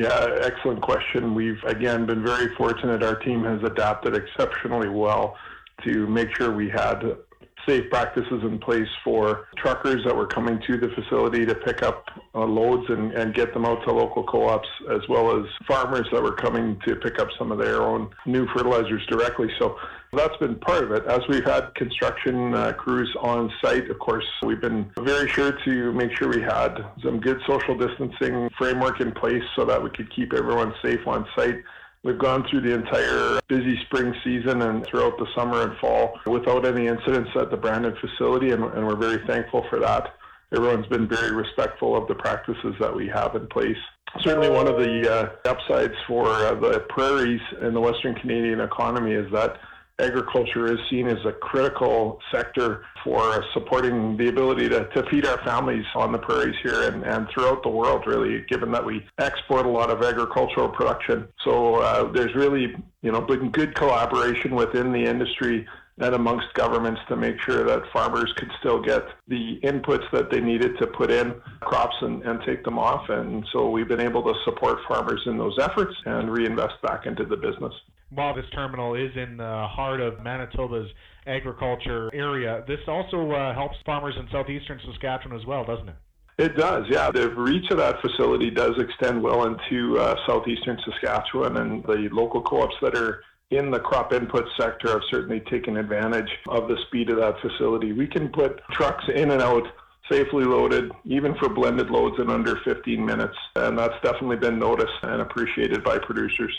Yeah, 0.00 0.38
excellent 0.40 0.80
question. 0.80 1.34
We've 1.34 1.62
again 1.64 2.06
been 2.06 2.24
very 2.24 2.54
fortunate. 2.54 3.02
Our 3.02 3.16
team 3.16 3.44
has 3.44 3.62
adapted 3.62 4.16
exceptionally 4.16 4.88
well 4.88 5.36
to 5.84 6.06
make 6.06 6.34
sure 6.34 6.50
we 6.50 6.70
had 6.70 7.18
safe 7.66 7.90
practices 7.90 8.42
in 8.42 8.58
place 8.58 8.88
for 9.04 9.48
truckers 9.56 10.04
that 10.04 10.14
were 10.14 10.26
coming 10.26 10.60
to 10.66 10.76
the 10.76 10.88
facility 10.90 11.44
to 11.46 11.54
pick 11.54 11.82
up 11.82 12.06
uh, 12.34 12.44
loads 12.44 12.84
and, 12.88 13.12
and 13.12 13.34
get 13.34 13.52
them 13.54 13.64
out 13.64 13.82
to 13.84 13.92
local 13.92 14.24
co-ops, 14.24 14.68
as 14.90 15.00
well 15.08 15.38
as 15.38 15.46
farmers 15.66 16.06
that 16.12 16.22
were 16.22 16.34
coming 16.34 16.78
to 16.86 16.96
pick 16.96 17.18
up 17.18 17.28
some 17.38 17.52
of 17.52 17.58
their 17.58 17.82
own 17.82 18.10
new 18.26 18.46
fertilizers 18.48 19.04
directly. 19.06 19.48
So 19.58 19.76
that's 20.12 20.36
been 20.38 20.56
part 20.56 20.84
of 20.84 20.92
it. 20.92 21.06
As 21.06 21.20
we've 21.28 21.44
had 21.44 21.74
construction 21.74 22.54
uh, 22.54 22.72
crews 22.72 23.14
on 23.20 23.50
site, 23.62 23.88
of 23.90 23.98
course, 23.98 24.26
we've 24.44 24.60
been 24.60 24.90
very 24.98 25.28
sure 25.28 25.52
to 25.64 25.92
make 25.92 26.16
sure 26.16 26.28
we 26.28 26.42
had 26.42 26.76
some 27.02 27.20
good 27.20 27.40
social 27.46 27.76
distancing 27.76 28.50
framework 28.58 29.00
in 29.00 29.12
place 29.12 29.42
so 29.54 29.64
that 29.64 29.82
we 29.82 29.90
could 29.90 30.14
keep 30.14 30.32
everyone 30.32 30.74
safe 30.82 31.06
on 31.06 31.26
site. 31.36 31.62
We've 32.02 32.18
gone 32.18 32.46
through 32.48 32.62
the 32.62 32.74
entire 32.74 33.40
busy 33.48 33.78
spring 33.84 34.14
season 34.24 34.62
and 34.62 34.86
throughout 34.86 35.18
the 35.18 35.26
summer 35.36 35.62
and 35.62 35.78
fall 35.78 36.18
without 36.26 36.64
any 36.64 36.86
incidents 36.86 37.30
at 37.38 37.50
the 37.50 37.56
Brandon 37.56 37.94
facility, 38.00 38.52
and, 38.52 38.64
and 38.64 38.86
we're 38.86 38.96
very 38.96 39.26
thankful 39.26 39.66
for 39.68 39.78
that. 39.80 40.14
Everyone's 40.54 40.86
been 40.86 41.06
very 41.06 41.32
respectful 41.32 41.96
of 41.96 42.08
the 42.08 42.14
practices 42.14 42.74
that 42.80 42.94
we 42.94 43.06
have 43.08 43.36
in 43.36 43.46
place 43.48 43.76
certainly 44.18 44.50
one 44.50 44.66
of 44.66 44.76
the 44.76 45.10
uh, 45.10 45.48
upsides 45.48 45.94
for 46.06 46.26
uh, 46.26 46.54
the 46.54 46.80
prairies 46.88 47.40
in 47.62 47.74
the 47.74 47.80
Western 47.80 48.14
Canadian 48.14 48.60
economy 48.60 49.12
is 49.12 49.30
that 49.32 49.58
agriculture 50.00 50.72
is 50.72 50.78
seen 50.88 51.06
as 51.06 51.24
a 51.24 51.32
critical 51.32 52.20
sector 52.32 52.84
for 53.04 53.44
supporting 53.52 54.16
the 54.16 54.28
ability 54.28 54.68
to, 54.68 54.88
to 54.90 55.02
feed 55.10 55.26
our 55.26 55.38
families 55.44 55.84
on 55.94 56.12
the 56.12 56.18
prairies 56.18 56.56
here 56.62 56.88
and, 56.88 57.04
and 57.04 57.28
throughout 57.28 57.62
the 57.62 57.68
world, 57.68 58.06
really, 58.06 58.44
given 58.48 58.70
that 58.72 58.84
we 58.84 59.06
export 59.18 59.66
a 59.66 59.68
lot 59.68 59.90
of 59.90 60.02
agricultural 60.02 60.68
production. 60.68 61.28
So 61.44 61.76
uh, 61.76 62.10
there's 62.12 62.34
really, 62.34 62.74
you 63.02 63.12
know, 63.12 63.20
been 63.20 63.50
good 63.50 63.74
collaboration 63.74 64.54
within 64.54 64.92
the 64.92 65.04
industry 65.04 65.66
and 65.98 66.14
amongst 66.14 66.52
governments 66.54 67.00
to 67.08 67.16
make 67.16 67.38
sure 67.42 67.62
that 67.64 67.82
farmers 67.92 68.32
could 68.36 68.50
still 68.58 68.80
get 68.80 69.02
the 69.28 69.60
inputs 69.62 70.10
that 70.12 70.30
they 70.30 70.40
needed 70.40 70.78
to 70.78 70.86
put 70.86 71.10
in 71.10 71.34
crops 71.60 71.96
and, 72.00 72.22
and 72.22 72.40
take 72.42 72.64
them 72.64 72.78
off. 72.78 73.08
And 73.10 73.46
so 73.52 73.68
we've 73.68 73.88
been 73.88 74.00
able 74.00 74.22
to 74.22 74.34
support 74.44 74.78
farmers 74.88 75.20
in 75.26 75.36
those 75.36 75.58
efforts 75.58 75.94
and 76.06 76.30
reinvest 76.30 76.80
back 76.82 77.06
into 77.06 77.24
the 77.26 77.36
business. 77.36 77.74
While 78.10 78.34
this 78.34 78.46
terminal 78.52 78.94
is 78.94 79.10
in 79.16 79.36
the 79.36 79.66
heart 79.68 80.00
of 80.00 80.20
Manitoba's 80.22 80.90
agriculture 81.26 82.10
area, 82.12 82.64
this 82.66 82.80
also 82.88 83.30
uh, 83.30 83.54
helps 83.54 83.76
farmers 83.86 84.14
in 84.18 84.28
southeastern 84.32 84.80
Saskatchewan 84.84 85.38
as 85.38 85.46
well, 85.46 85.64
doesn't 85.64 85.88
it? 85.88 85.94
It 86.38 86.56
does, 86.56 86.86
yeah. 86.88 87.10
The 87.10 87.28
reach 87.30 87.70
of 87.70 87.76
that 87.78 88.00
facility 88.00 88.50
does 88.50 88.72
extend 88.78 89.22
well 89.22 89.44
into 89.44 89.98
uh, 89.98 90.16
southeastern 90.26 90.78
Saskatchewan, 90.84 91.58
and 91.58 91.84
the 91.84 92.08
local 92.10 92.42
co-ops 92.42 92.74
that 92.82 92.96
are 92.96 93.22
in 93.50 93.70
the 93.70 93.78
crop 93.78 94.12
input 94.12 94.46
sector 94.58 94.88
have 94.88 95.02
certainly 95.10 95.40
taken 95.50 95.76
advantage 95.76 96.30
of 96.48 96.68
the 96.68 96.78
speed 96.86 97.10
of 97.10 97.18
that 97.18 97.34
facility. 97.40 97.92
We 97.92 98.06
can 98.06 98.28
put 98.28 98.60
trucks 98.72 99.04
in 99.14 99.32
and 99.32 99.42
out 99.42 99.66
safely 100.10 100.44
loaded, 100.44 100.90
even 101.04 101.34
for 101.36 101.48
blended 101.48 101.90
loads 101.90 102.16
in 102.18 102.30
under 102.30 102.56
15 102.64 103.04
minutes, 103.04 103.36
and 103.56 103.78
that's 103.78 103.94
definitely 104.02 104.36
been 104.36 104.58
noticed 104.58 105.02
and 105.02 105.20
appreciated 105.20 105.84
by 105.84 105.98
producers. 105.98 106.56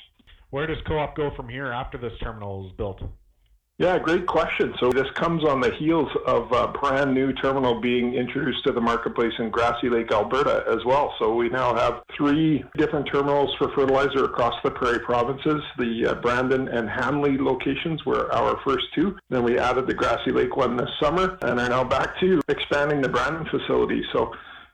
Where 0.51 0.67
does 0.67 0.77
co-op 0.85 1.15
go 1.15 1.31
from 1.35 1.47
here 1.47 1.71
after 1.71 1.97
this 1.97 2.13
terminal 2.21 2.67
is 2.67 2.73
built? 2.73 3.01
Yeah, 3.77 3.97
great 3.97 4.27
question. 4.27 4.75
So 4.79 4.91
this 4.91 5.09
comes 5.15 5.43
on 5.43 5.59
the 5.59 5.71
heels 5.71 6.09
of 6.27 6.51
a 6.51 6.67
brand 6.67 7.15
new 7.15 7.33
terminal 7.33 7.81
being 7.81 8.13
introduced 8.13 8.63
to 8.65 8.73
the 8.73 8.81
marketplace 8.81 9.31
in 9.39 9.49
Grassy 9.49 9.89
Lake, 9.89 10.11
Alberta 10.11 10.65
as 10.69 10.85
well. 10.85 11.15
So 11.17 11.33
we 11.33 11.49
now 11.49 11.73
have 11.73 12.03
three 12.15 12.63
different 12.77 13.07
terminals 13.11 13.55
for 13.57 13.71
fertilizer 13.73 14.25
across 14.25 14.53
the 14.63 14.69
prairie 14.69 14.99
provinces. 14.99 15.63
The 15.79 16.07
uh, 16.07 16.15
Brandon 16.15 16.67
and 16.67 16.87
Hanley 16.87 17.37
locations 17.37 18.05
were 18.05 18.31
our 18.31 18.59
first 18.63 18.85
two. 18.93 19.17
Then 19.29 19.43
we 19.43 19.57
added 19.57 19.87
the 19.87 19.95
Grassy 19.95 20.31
Lake 20.31 20.55
one 20.55 20.75
this 20.75 20.91
summer 21.01 21.39
and 21.41 21.59
are 21.59 21.69
now 21.69 21.83
back 21.85 22.19
to 22.19 22.41
expanding 22.49 23.01
the 23.01 23.09
Brandon 23.09 23.47
facility. 23.49 24.03
So 24.11 24.31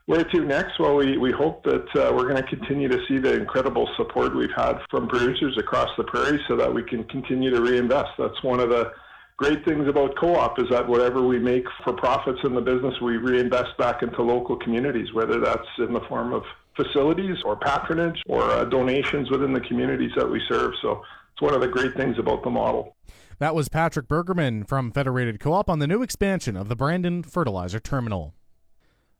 where 0.08 0.24
to 0.24 0.40
next? 0.40 0.80
Well, 0.80 0.96
we, 0.96 1.18
we 1.18 1.30
hope 1.32 1.62
that 1.64 1.84
uh, 1.94 2.10
we're 2.14 2.30
going 2.30 2.42
to 2.42 2.56
continue 2.56 2.88
to 2.88 2.98
see 3.06 3.18
the 3.18 3.34
incredible 3.34 3.86
support 3.98 4.34
we've 4.34 4.48
had 4.56 4.78
from 4.90 5.06
producers 5.06 5.54
across 5.58 5.90
the 5.98 6.04
prairie 6.04 6.40
so 6.48 6.56
that 6.56 6.72
we 6.72 6.82
can 6.82 7.04
continue 7.04 7.50
to 7.50 7.60
reinvest. 7.60 8.08
That's 8.18 8.42
one 8.42 8.58
of 8.58 8.70
the 8.70 8.90
great 9.36 9.62
things 9.66 9.86
about 9.86 10.16
co-op 10.16 10.58
is 10.60 10.64
that 10.70 10.88
whatever 10.88 11.22
we 11.22 11.38
make 11.38 11.64
for 11.84 11.92
profits 11.92 12.38
in 12.42 12.54
the 12.54 12.60
business, 12.62 12.94
we 13.02 13.18
reinvest 13.18 13.76
back 13.76 14.02
into 14.02 14.22
local 14.22 14.56
communities, 14.56 15.12
whether 15.12 15.40
that's 15.40 15.68
in 15.78 15.92
the 15.92 16.00
form 16.08 16.32
of 16.32 16.42
facilities 16.74 17.36
or 17.44 17.56
patronage 17.56 18.18
or 18.28 18.44
uh, 18.44 18.64
donations 18.64 19.30
within 19.30 19.52
the 19.52 19.60
communities 19.60 20.12
that 20.16 20.28
we 20.28 20.40
serve. 20.48 20.72
So 20.80 21.02
it's 21.34 21.42
one 21.42 21.52
of 21.52 21.60
the 21.60 21.68
great 21.68 21.94
things 21.98 22.18
about 22.18 22.42
the 22.42 22.50
model. 22.50 22.96
That 23.40 23.54
was 23.54 23.68
Patrick 23.68 24.08
Bergerman 24.08 24.66
from 24.66 24.90
Federated 24.90 25.38
Co-op 25.38 25.68
on 25.68 25.80
the 25.80 25.86
new 25.86 26.02
expansion 26.02 26.56
of 26.56 26.70
the 26.70 26.76
Brandon 26.76 27.22
Fertilizer 27.22 27.78
Terminal. 27.78 28.32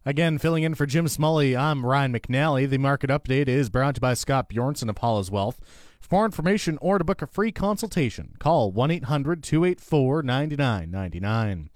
Again, 0.08 0.38
filling 0.38 0.62
in 0.62 0.74
for 0.74 0.86
Jim 0.86 1.04
Smully, 1.04 1.54
I'm 1.54 1.84
Ryan 1.84 2.14
McNally. 2.14 2.66
The 2.66 2.78
market 2.78 3.10
update 3.10 3.46
is 3.46 3.68
brought 3.68 3.96
to 3.96 3.98
you 3.98 4.00
by 4.00 4.14
Scott 4.14 4.48
Bjornson 4.48 4.88
of 4.88 4.96
Paula's 4.96 5.30
Wealth. 5.30 5.60
For 6.00 6.14
more 6.14 6.24
information 6.24 6.78
or 6.80 6.96
to 6.96 7.04
book 7.04 7.20
a 7.20 7.26
free 7.26 7.52
consultation, 7.52 8.32
call 8.38 8.72
1 8.72 8.90
800 8.90 9.42
284 9.42 10.22
9999. 10.22 11.68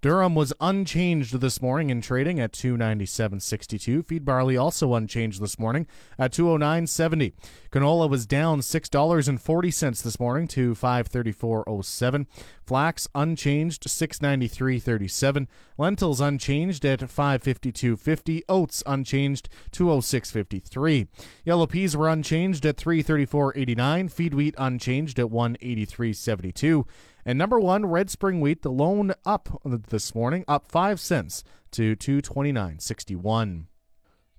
Durum 0.00 0.34
was 0.34 0.52
unchanged 0.60 1.40
this 1.40 1.60
morning 1.60 1.90
in 1.90 2.00
trading 2.00 2.38
at 2.38 2.52
297.62. 2.52 4.06
Feed 4.06 4.24
barley 4.24 4.56
also 4.56 4.94
unchanged 4.94 5.42
this 5.42 5.58
morning 5.58 5.88
at 6.16 6.32
209.70. 6.32 7.32
Canola 7.72 8.08
was 8.08 8.24
down 8.24 8.60
$6.40 8.60 10.02
this 10.02 10.20
morning 10.20 10.46
to 10.46 10.74
534.07. 10.74 12.26
Flax 12.64 13.08
unchanged 13.14 13.84
693.37. 13.84 15.48
Lentils 15.76 16.20
unchanged 16.20 16.84
at 16.84 17.00
552.50. 17.00 18.42
Oats 18.48 18.84
unchanged 18.86 19.48
206.53. 19.72 21.08
Yellow 21.44 21.66
peas 21.66 21.96
were 21.96 22.08
unchanged 22.08 22.64
at 22.64 22.76
334.89. 22.76 24.12
Feed 24.12 24.34
wheat 24.34 24.54
unchanged 24.58 25.18
at 25.18 25.26
183.72. 25.26 26.84
And 27.28 27.36
number 27.36 27.60
one, 27.60 27.84
Red 27.84 28.08
Spring 28.08 28.40
Wheat, 28.40 28.62
the 28.62 28.70
loan 28.70 29.12
up 29.26 29.60
this 29.62 30.14
morning, 30.14 30.46
up 30.48 30.66
5 30.66 30.98
cents 30.98 31.44
to 31.72 31.94
229.61. 31.94 33.66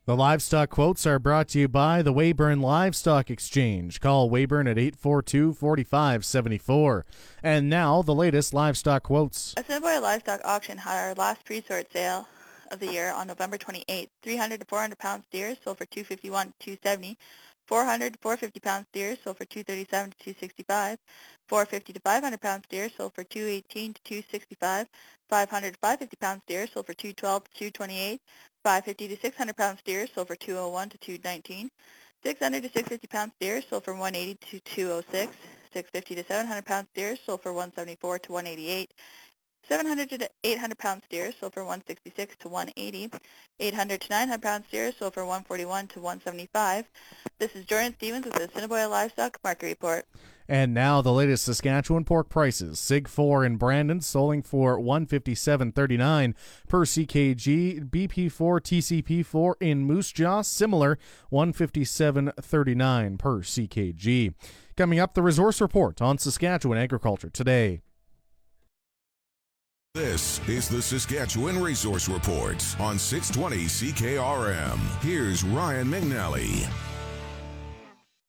The 0.07 0.15
livestock 0.15 0.71
quotes 0.71 1.05
are 1.05 1.19
brought 1.19 1.49
to 1.49 1.59
you 1.59 1.67
by 1.67 2.01
the 2.01 2.11
Weyburn 2.11 2.61
Livestock 2.61 3.29
Exchange. 3.29 3.99
Call 3.99 4.27
Weyburn 4.27 4.67
at 4.67 4.79
842 4.79 5.53
4574. 5.53 7.05
And 7.43 7.69
now, 7.69 8.01
the 8.01 8.15
latest 8.15 8.55
livestock 8.55 9.03
quotes. 9.03 9.53
A 9.55 9.59
Assiniboia 9.59 9.99
Livestock 9.99 10.41
Auction 10.43 10.79
had 10.79 11.09
our 11.09 11.13
last 11.13 11.45
pre-sort 11.45 11.93
sale 11.93 12.27
of 12.71 12.79
the 12.79 12.91
year 12.91 13.11
on 13.11 13.27
November 13.27 13.59
28th. 13.59 14.09
300 14.23 14.61
to 14.61 14.65
400 14.65 14.97
pound 14.97 15.23
steers 15.29 15.57
sold 15.63 15.77
for 15.77 15.85
251 15.85 16.47
to 16.47 16.75
270. 16.77 17.19
400 17.69 18.13
to 18.13 18.19
450 18.19 18.59
pound 18.61 18.85
steers 18.89 19.19
sold 19.23 19.37
for 19.37 19.45
237 19.45 20.09
to 20.09 20.17
265. 20.17 20.97
450 21.47 21.93
to 21.93 21.99
500 21.99 22.41
pound 22.41 22.63
steers 22.65 22.91
sold 22.97 23.13
for 23.13 23.23
218 23.23 23.93
to 23.93 24.01
265. 24.01 24.87
500 25.29 25.73
to 25.73 25.79
550 25.79 26.17
pound 26.17 26.41
steers 26.45 26.71
sold 26.73 26.87
for 26.87 26.95
212 26.95 27.43
to 27.43 27.51
228. 27.51 28.21
550 28.63 29.07
to 29.07 29.21
600 29.21 29.55
pound 29.55 29.77
steers 29.77 30.09
sold 30.15 30.27
for 30.27 30.35
201 30.35 30.89
to 30.89 30.97
219. 30.97 31.69
600 32.23 32.63
to 32.63 32.69
650 32.69 33.07
pound 33.07 33.31
steers 33.35 33.63
sold 33.69 33.83
for 33.83 33.93
180 33.93 34.33
to 34.49 34.59
206. 34.61 35.37
650 35.71 36.15
to 36.15 36.23
700 36.23 36.65
pound 36.65 36.87
steers 36.91 37.19
sold 37.23 37.43
for 37.43 37.53
174 37.53 38.17
to 38.17 38.31
188. 38.31 38.91
700 39.69 40.09
to 40.09 40.29
800 40.43 40.77
pound 40.79 41.03
steers 41.05 41.35
sold 41.39 41.53
for 41.53 41.63
166 41.63 42.35
to 42.37 42.49
180. 42.49 43.11
800 43.59 44.01
to 44.01 44.09
900 44.09 44.41
pound 44.41 44.63
steers 44.67 44.95
sold 44.97 45.13
for 45.13 45.23
141 45.23 45.87
to 45.89 45.99
175. 45.99 46.89
This 47.37 47.55
is 47.55 47.65
Jordan 47.65 47.93
Stevens 47.93 48.25
with 48.25 48.33
the 48.33 48.45
Assiniboia 48.45 48.87
Livestock 48.87 49.39
Market 49.43 49.67
Report. 49.67 50.05
And 50.47 50.73
now 50.73 51.03
the 51.03 51.13
latest 51.13 51.45
Saskatchewan 51.45 52.03
pork 52.03 52.29
prices. 52.29 52.79
Sig 52.79 53.07
4 53.07 53.45
in 53.45 53.57
Brandon 53.57 54.01
selling 54.01 54.41
for 54.41 54.79
157.39 54.79 56.33
per 56.67 56.85
CKG. 56.85 57.91
BP4 57.91 58.31
TCP4 58.31 59.53
in 59.61 59.83
Moose 59.83 60.11
Jaw 60.11 60.41
similar 60.41 60.97
157.39 61.31 63.19
per 63.19 63.41
CKG. 63.41 64.33
Coming 64.75 64.99
up 64.99 65.13
the 65.13 65.21
resource 65.21 65.61
report 65.61 66.01
on 66.01 66.17
Saskatchewan 66.17 66.79
agriculture 66.79 67.29
today. 67.29 67.81
This 69.95 70.39
is 70.47 70.69
the 70.69 70.83
Saskatchewan 70.83 71.59
Resource 71.59 72.07
Report 72.07 72.63
on 72.79 72.99
620 72.99 73.65
CKRM. 73.65 74.77
Here's 75.01 75.43
Ryan 75.43 75.87
McNally. 75.87 76.69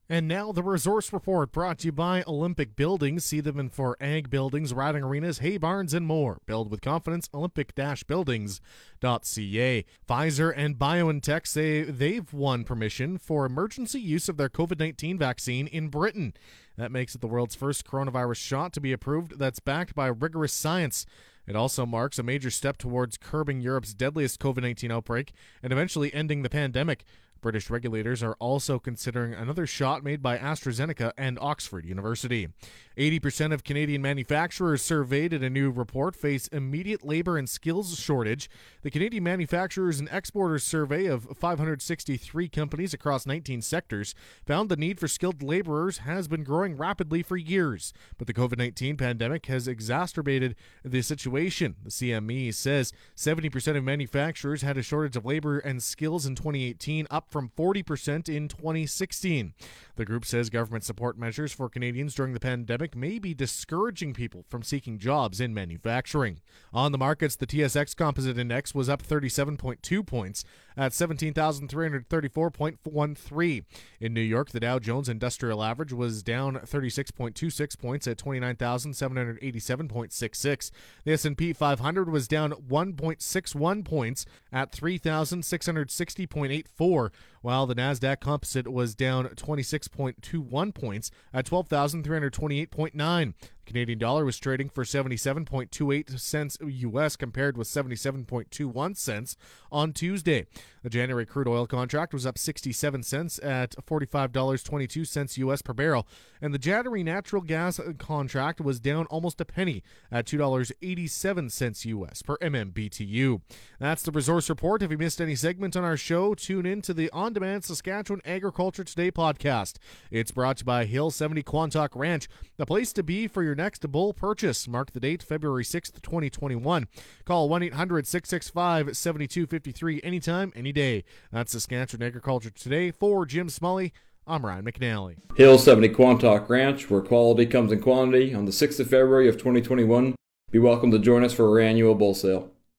And 0.09 0.27
now 0.27 0.53
the 0.53 0.62
resource 0.62 1.12
report 1.12 1.53
brought 1.53 1.81
to 1.81 1.88
you 1.88 1.92
by 1.92 2.25
Olympic 2.27 2.77
Buildings. 2.77 3.27
See 3.27 3.40
them 3.40 3.61
in 3.61 3.68
for 3.68 3.99
ag 4.01 4.31
buildings, 4.31 4.73
riding 4.73 5.03
arenas, 5.03 5.40
hay 5.40 5.59
barns, 5.59 5.92
and 5.92 6.07
more. 6.07 6.38
Build 6.46 6.70
with 6.70 6.81
confidence, 6.81 7.29
olympic-buildings.ca. 7.35 9.85
Pfizer 10.09 10.55
and 10.57 10.79
BioNTech 10.79 11.46
say 11.46 11.83
they've 11.83 12.33
won 12.33 12.64
permission 12.64 13.18
for 13.18 13.44
emergency 13.44 14.01
use 14.01 14.31
of 14.31 14.38
their 14.38 14.49
COVID-19 14.49 15.18
vaccine 15.18 15.66
in 15.66 15.88
Britain. 15.88 16.33
That 16.79 16.90
makes 16.90 17.14
it 17.14 17.20
the 17.20 17.29
world's 17.29 17.55
first 17.55 17.87
coronavirus 17.87 18.38
shot 18.38 18.73
to 18.73 18.81
be 18.81 18.92
approved 18.92 19.38
that's 19.38 19.61
backed 19.61 19.94
by 19.94 20.07
rigorous 20.07 20.55
science. 20.55 21.05
It 21.46 21.57
also 21.57 21.87
marks 21.87 22.18
a 22.18 22.22
major 22.22 22.50
step 22.50 22.79
towards 22.79 23.16
curbing 23.16 23.61
Europe's 23.61 23.94
deadliest 23.94 24.40
COVID 24.40 24.62
19 24.62 24.90
outbreak 24.90 25.33
and 25.62 25.72
eventually 25.72 26.12
ending 26.14 26.42
the 26.42 26.50
pandemic. 26.50 27.05
British 27.40 27.70
regulators 27.70 28.22
are 28.22 28.37
also 28.38 28.79
considering 28.79 29.35
another 29.35 29.66
shot 29.66 30.05
made 30.05 30.22
by 30.22 30.38
AstraZeneca 30.38 31.12
and 31.16 31.38
Oxford 31.40 31.85
University. 31.85 32.48
80% 32.96 33.55
of 33.55 33.64
Canadian 33.64 34.03
manufacturers 34.03 34.83
surveyed 34.83 35.33
in 35.33 35.42
a 35.42 35.48
new 35.48 35.70
report 35.70 36.14
face 36.14 36.48
immediate 36.48 37.05
labor 37.05 37.38
and 37.38 37.48
skills 37.48 37.98
shortage. 37.98 38.50
The 38.83 38.90
Canadian 38.90 39.24
Manufacturers 39.24 40.00
and 40.00 40.09
Exporters 40.12 40.64
Survey 40.64 41.07
of 41.07 41.26
563 41.37 42.48
companies 42.48 42.92
across 42.92 43.26
19 43.26 43.62
sectors 43.62 44.14
found 44.46 44.68
the 44.68 44.76
need 44.76 45.00
for 45.00 45.09
skilled 45.09 45.42
laborers 45.42 45.98
has 45.98 46.29
been 46.29 46.44
growing 46.44 46.76
rapidly 46.76 47.22
for 47.22 47.37
years, 47.38 47.94
but 48.18 48.26
the 48.26 48.35
COVID 48.35 48.59
19 48.59 48.98
pandemic 48.98 49.46
has 49.46 49.66
exacerbated 49.66 50.55
the 50.85 51.00
situation. 51.00 51.76
The 51.83 51.90
CME 51.90 52.53
says 52.53 52.92
70% 53.16 53.76
of 53.76 53.85
manufacturers 53.85 54.62
had 54.62 54.76
a 54.76 54.83
shortage 54.83 55.16
of 55.16 55.24
labor 55.24 55.59
and 55.59 55.83
skills 55.83 56.26
in 56.26 56.35
2018, 56.35 57.07
up 57.11 57.30
from 57.31 57.51
40% 57.57 58.29
in 58.29 58.49
2016. 58.49 59.55
The 59.97 60.05
group 60.05 60.25
says 60.25 60.51
government 60.51 60.85
support 60.85 61.19
measures 61.19 61.53
for 61.53 61.69
Canadians 61.69 62.14
during 62.14 62.33
the 62.33 62.40
pandemic 62.40 62.97
may 62.97 63.19
be 63.19 63.35
discouraging 63.35 64.14
people 64.14 64.45
from 64.49 64.62
seeking 64.62 64.99
jobs 64.99 65.40
in 65.40 65.55
manufacturing. 65.55 66.40
On 66.73 66.93
the 66.93 66.99
markets, 66.99 67.37
the 67.37 67.47
TSX 67.47 67.95
Composite 67.97 68.38
Index 68.38 68.75
was 68.75 68.88
up 68.88 69.03
37.2 69.03 70.07
points 70.07 70.45
at 70.81 70.93
17,334.13. 70.93 73.64
In 74.01 74.14
New 74.14 74.21
York, 74.23 74.51
the 74.51 74.61
Dow 74.61 74.79
Jones 74.79 75.11
Industrial 75.11 75.62
Average 75.62 75.93
was 75.93 76.23
down 76.23 76.55
36.26 76.57 77.79
points 77.79 78.09
at 78.09 78.16
29,787.66. 78.16 80.71
The 81.05 81.12
S&P 81.12 81.53
500 81.53 82.09
was 82.09 82.27
down 82.27 82.53
1.61 82.53 83.85
points 83.85 84.25
at 84.51 84.73
3,660.84, 84.73 87.11
while 87.42 87.66
the 87.66 87.74
Nasdaq 87.74 88.20
Composite 88.20 88.68
was 88.68 88.94
down 88.94 89.26
26.21 89.26 90.74
points 90.74 91.11
at 91.33 91.46
12,328.9. 91.46 93.35
the 93.35 93.35
Canadian 93.64 93.98
dollar 93.98 94.24
was 94.24 94.38
trading 94.38 94.68
for 94.68 94.85
77.28 94.85 96.18
cents 96.18 96.59
US 96.61 97.16
compared 97.16 97.57
with 97.57 97.68
77.21 97.68 98.96
cents 98.96 99.37
on 99.70 99.92
Tuesday. 99.92 100.46
The 100.83 100.88
January 100.88 101.27
crude 101.27 101.47
oil 101.47 101.66
contract 101.66 102.14
was 102.14 102.25
up 102.25 102.38
67 102.38 103.03
cents 103.03 103.38
at 103.43 103.75
$45.22 103.85 105.38
US 105.38 105.61
per 105.61 105.75
barrel, 105.75 106.07
and 106.40 106.55
the 106.55 106.59
January 106.59 107.03
natural 107.03 107.43
gas 107.43 107.79
uh, 107.79 107.93
contract 107.99 108.62
was 108.62 108.81
down 108.81 109.05
almost 109.07 109.40
a 109.43 109.45
penny 109.45 109.83
at 110.11 110.25
$2.87 110.25 111.85
US 111.85 112.23
per 112.23 112.38
MMBTU. 112.38 113.43
That's 113.79 114.03
the 114.03 114.11
resource 114.11 114.49
report. 114.49 114.83
If 114.83 114.90
you 114.90 114.97
missed 114.97 115.21
any 115.21 115.35
segment 115.35 115.77
on 115.77 115.85
our 115.85 115.99
show, 115.99 116.35
tune 116.35 116.64
in 116.64 116.81
to 116.83 116.95
the 116.95 117.11
On 117.11 117.35
Demand 117.35 117.64
Saskatchewan 117.64 118.23
Agriculture 118.25 118.85
Today 118.85 119.11
podcast. 119.11 119.77
It's 120.11 120.31
brought 120.31 120.59
to 120.59 120.62
you 120.62 120.66
by 120.66 120.87
Hill 120.87 121.11
70 121.11 121.43
Quantock 121.43 121.90
Ranch, 121.95 122.27
the 122.57 122.64
place 122.64 122.95
to 122.95 123.03
be 123.03 123.29
for 123.29 123.43
your 123.43 123.55
next 123.55 123.87
bull 123.90 124.14
purchase. 124.14 124.66
Mark 124.66 124.93
the 124.93 125.01
date, 125.01 125.23
February 125.23 125.64
6th, 125.64 126.01
2021. 126.01 126.88
Call 127.27 127.51
1 127.51 127.62
800 127.64 128.07
665 128.07 128.97
7253 128.97 130.01
anytime, 130.03 130.53
any 130.70 130.72
day. 130.72 131.04
That's 131.33 131.52
Saskatchewan 131.52 132.06
Agriculture 132.06 132.50
Today. 132.50 132.92
For 132.92 133.26
Jim 133.26 133.48
Smully, 133.48 133.90
I'm 134.26 134.46
Ryan 134.46 134.64
McNally. 134.64 135.16
Hill 135.37 135.59
70 135.59 135.88
Quantock 135.88 136.48
Ranch, 136.48 136.88
where 136.88 137.00
quality 137.00 137.46
comes 137.46 137.72
in 137.72 137.80
quantity, 137.80 138.33
on 138.33 138.44
the 138.44 138.52
6th 138.52 138.78
of 138.78 138.88
February 138.88 139.28
of 139.28 139.37
2021. 139.37 140.14
Be 140.52 140.59
welcome 140.61 140.92
to 140.92 140.98
join 141.00 141.24
us 141.24 141.33
for 141.33 141.48
our 141.48 141.59
annual 141.59 141.96
bull 141.96 142.14
sale. 142.14 142.52